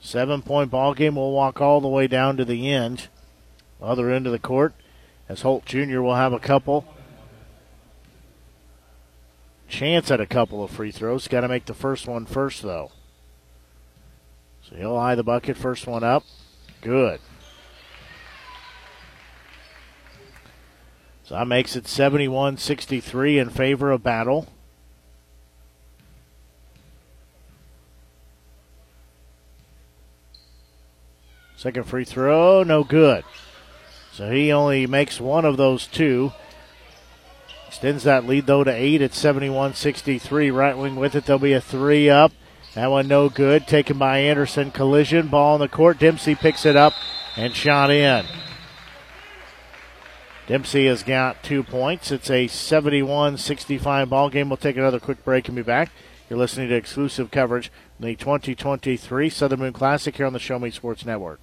[0.00, 3.08] Seven point ball game We'll walk all the way down to the end,
[3.82, 4.74] other end of the court,
[5.28, 6.00] as Holt Jr.
[6.00, 6.86] will have a couple.
[9.68, 11.28] chance at a couple of free throws.
[11.28, 12.92] Got to make the first one first, though.
[14.62, 15.56] So he'll eye the bucket.
[15.56, 16.24] First one up.
[16.80, 17.20] Good.
[21.28, 24.48] So that makes it 71 63 in favor of Battle.
[31.54, 33.24] Second free throw, no good.
[34.14, 36.32] So he only makes one of those two.
[37.66, 40.50] Extends that lead, though, to eight at 71 63.
[40.50, 41.26] Right wing with it.
[41.26, 42.32] There'll be a three up.
[42.72, 43.66] That one no good.
[43.66, 44.70] Taken by Anderson.
[44.70, 45.28] Collision.
[45.28, 45.98] Ball in the court.
[45.98, 46.94] Dempsey picks it up
[47.36, 48.24] and shot in.
[50.48, 52.10] Dempsey has got two points.
[52.10, 54.48] It's a 71 65 ball game.
[54.48, 55.90] We'll take another quick break and be back.
[56.30, 57.70] You're listening to exclusive coverage
[58.00, 61.42] the 2023 Southern Boone Classic here on the Show Me Sports Network.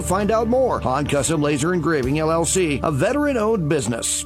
[0.01, 0.79] to find out more.
[0.79, 4.25] Han Custom Laser Engraving LLC, a veteran owned business.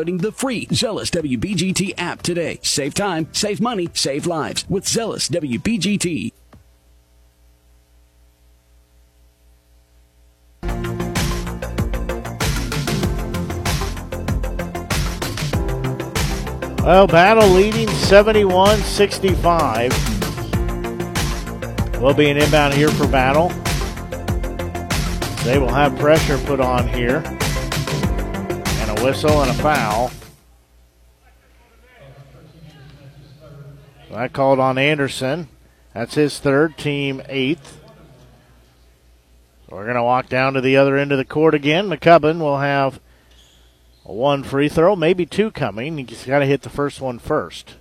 [0.03, 2.59] the free Zelus WBGT app today.
[2.63, 6.31] Save time, save money, save lives with Zelus WBGT.
[16.83, 19.91] Well, battle leading 71 65.
[22.01, 23.49] Will be an inbound here for battle.
[25.43, 27.21] They will have pressure put on here.
[29.03, 30.11] Whistle and a foul.
[34.11, 35.47] That called on Anderson.
[35.93, 37.79] That's his third, team eighth.
[39.69, 41.89] We're going to walk down to the other end of the court again.
[41.89, 42.99] McCubbin will have
[44.03, 45.97] one free throw, maybe two coming.
[45.97, 47.75] He's got to hit the first one first.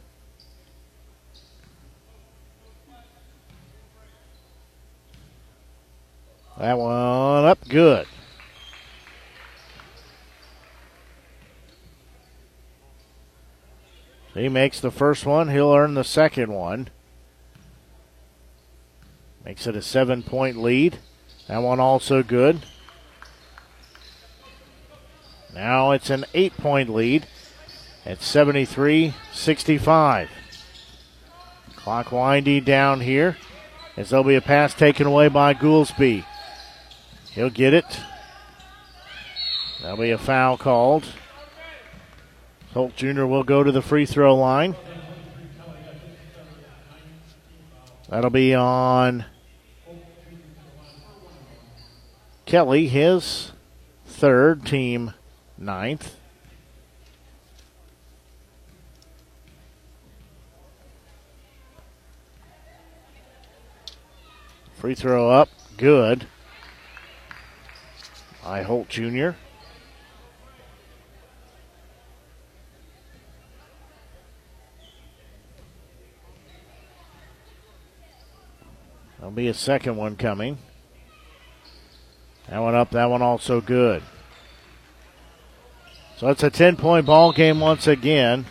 [6.59, 8.07] That one up good.
[14.41, 16.89] He makes the first one, he'll earn the second one.
[19.45, 20.99] Makes it a seven point lead.
[21.49, 22.61] That one also good.
[25.55, 27.27] Now it's an eight point lead
[28.05, 30.31] at 73 65.
[31.77, 33.37] Clock winding down here
[33.97, 36.25] as there'll be a pass taken away by Goolsby.
[37.33, 38.01] He'll get it.
[39.81, 41.07] There'll be a foul called.
[42.73, 43.25] Holt Jr.
[43.25, 44.77] will go to the free throw line.
[48.09, 49.25] That'll be on
[52.47, 53.53] Kelly, his
[54.07, 55.15] third, team
[55.57, 56.17] ninth.
[64.75, 66.27] Free throw up, good.
[68.45, 69.33] I Holt Jr.
[79.21, 80.57] There'll be a second one coming.
[82.49, 84.03] That one up, that one also good.
[86.17, 88.47] So it's a 10 point ball game once again.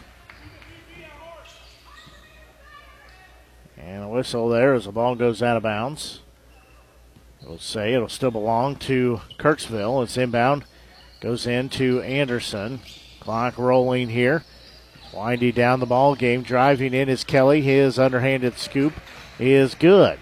[3.78, 6.22] And a whistle there as the ball goes out of bounds.
[7.44, 10.04] We'll say it'll still belong to Kirksville.
[10.04, 10.66] It's inbound,
[11.20, 12.82] goes into Anderson.
[13.22, 14.44] Clock rolling here.
[15.14, 16.44] Winding down the ball game.
[16.44, 17.62] Driving in is Kelly.
[17.62, 18.94] His underhanded scoop
[19.40, 20.20] is good.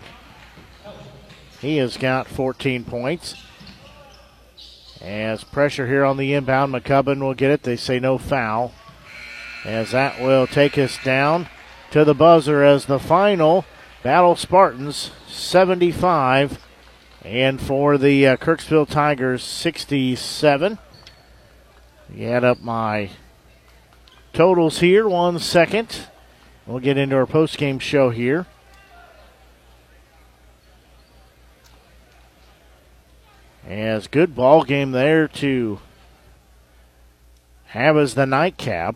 [1.67, 3.35] He has got 14 points.
[5.01, 7.63] As pressure here on the inbound, McCubbin will get it.
[7.63, 8.71] They say no foul.
[9.65, 11.49] As that will take us down
[11.91, 13.65] to the buzzer as the final
[14.01, 16.65] Battle Spartans 75
[17.25, 20.77] and for the uh, Kirksville Tigers 67.
[22.15, 23.09] You add up my
[24.31, 26.07] totals here, one second.
[26.65, 28.45] We'll get into our post-game show here.
[33.67, 35.79] As good ball game there to
[37.65, 38.95] have as the nightcap.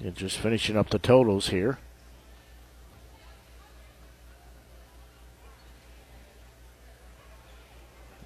[0.00, 1.78] And just finishing up the totals here.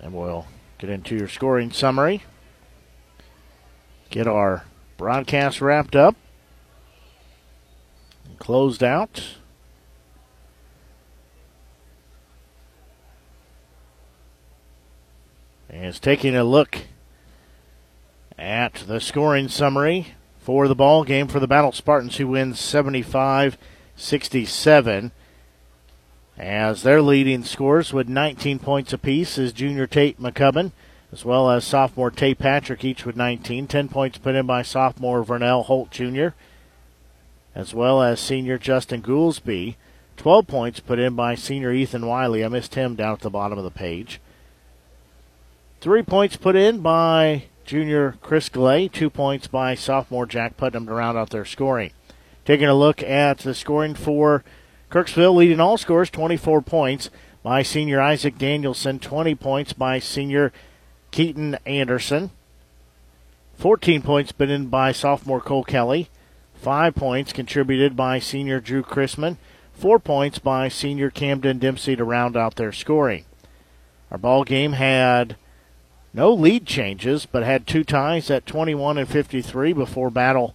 [0.01, 0.47] And we'll
[0.83, 2.25] get into your scoring summary.
[4.11, 4.65] Get our
[4.97, 6.17] broadcast wrapped up
[8.25, 9.37] and closed out.
[15.71, 16.79] And it's taking a look
[18.37, 23.57] at the scoring summary for the ball game for the Battle Spartans, who win 75
[23.95, 25.13] 67.
[26.43, 30.73] As their leading scores with 19 points apiece is junior Tate McCubbin,
[31.13, 33.69] as well as sophomore Tate Patrick, each with 19.
[33.69, 36.31] 10 points put in by sophomore Vernell Holt Jr.,
[37.55, 39.77] as well as senior Justin Goolsby.
[40.17, 42.45] 12 points put in by senior Ethan Wiley.
[42.45, 44.21] I missed him down at the bottom of the page.
[45.81, 48.89] Three points put in by junior Chris Glay.
[48.89, 51.93] Two points by sophomore Jack Putnam to round out their scoring.
[52.45, 54.43] Taking a look at the scoring for
[54.93, 57.09] Kirksville, leading all scores, 24 points
[57.43, 60.53] by senior Isaac Danielson, 20 points by senior
[61.11, 62.31] Keaton Anderson.
[63.57, 66.11] 14 points put in by sophomore Cole Kelly.
[66.55, 69.39] Five points contributed by senior Drew Chrisman.
[69.73, 73.25] Four points by senior Camden Dempsey to round out their scoring.
[74.11, 75.37] Our ball game had
[76.13, 80.55] no lead changes, but had two ties at 21 and 53 before Battle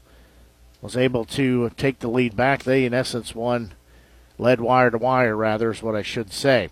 [0.80, 2.64] was able to take the lead back.
[2.64, 3.73] They, in essence, won
[4.38, 6.69] lead wire to wire, rather, is what I should say.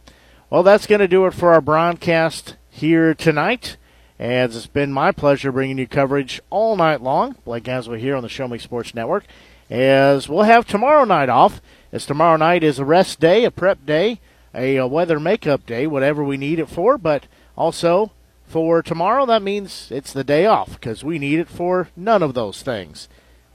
[0.49, 3.77] Well, that's going to do it for our broadcast here tonight.
[4.17, 8.23] As it's been my pleasure bringing you coverage all night long, Blake Gasway here on
[8.23, 9.25] the Show Me Sports Network.
[9.69, 11.61] As we'll have tomorrow night off,
[11.91, 14.21] as tomorrow night is a rest day, a prep day,
[14.53, 17.25] a, a weather makeup day, whatever we need it for, but
[17.57, 18.11] also
[18.47, 22.33] for tomorrow, that means it's the day off because we need it for none of
[22.33, 23.09] those things.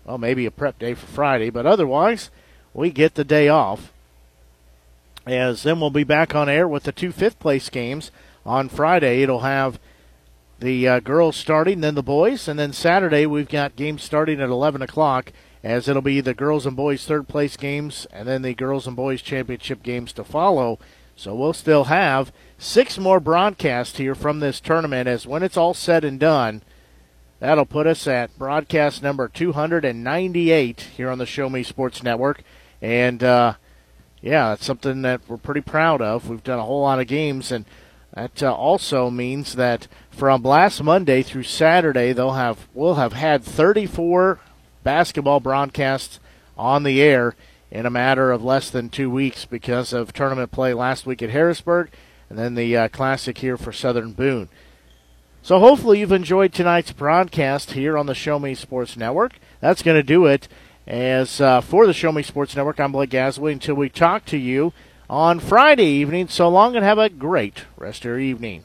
[0.05, 2.31] Well, maybe a prep day for Friday, but otherwise,
[2.75, 3.93] we get the day off.
[5.27, 8.11] As then we'll be back on air with the two fifth place games
[8.47, 9.23] on Friday.
[9.23, 9.79] It'll have
[10.61, 14.49] the uh, girls starting, then the boys, and then Saturday we've got games starting at
[14.49, 15.33] 11 o'clock.
[15.63, 18.97] As it'll be the girls and boys third place games, and then the girls and
[18.97, 20.79] boys championship games to follow.
[21.17, 25.75] So we'll still have six more broadcasts here from this tournament as when it's all
[25.75, 26.63] said and done,
[27.41, 32.43] that'll put us at broadcast number 298 here on the Show Me Sports Network.
[32.81, 33.55] And, uh,
[34.23, 36.29] yeah, that's something that we're pretty proud of.
[36.29, 37.65] We've done a whole lot of games, and
[38.15, 43.43] that uh, also means that from last Monday through Saturday, they'll have we'll have had
[43.43, 44.41] 34
[44.83, 46.21] basketball broadcasts
[46.57, 47.35] on the air
[47.71, 51.31] in a matter of less than two weeks because of tournament play last week at
[51.31, 51.91] Harrisburg
[52.29, 54.49] and then the uh, classic here for Southern Boone.
[55.43, 59.33] So hopefully you've enjoyed tonight's broadcast here on the Show Me Sports Network.
[59.61, 60.49] That's going to do it.
[60.91, 63.53] As uh, for the Show Me Sports Network, I'm Blake Gasway.
[63.53, 64.73] Until we talk to you
[65.09, 68.65] on Friday evening, so long and have a great rest of your evening.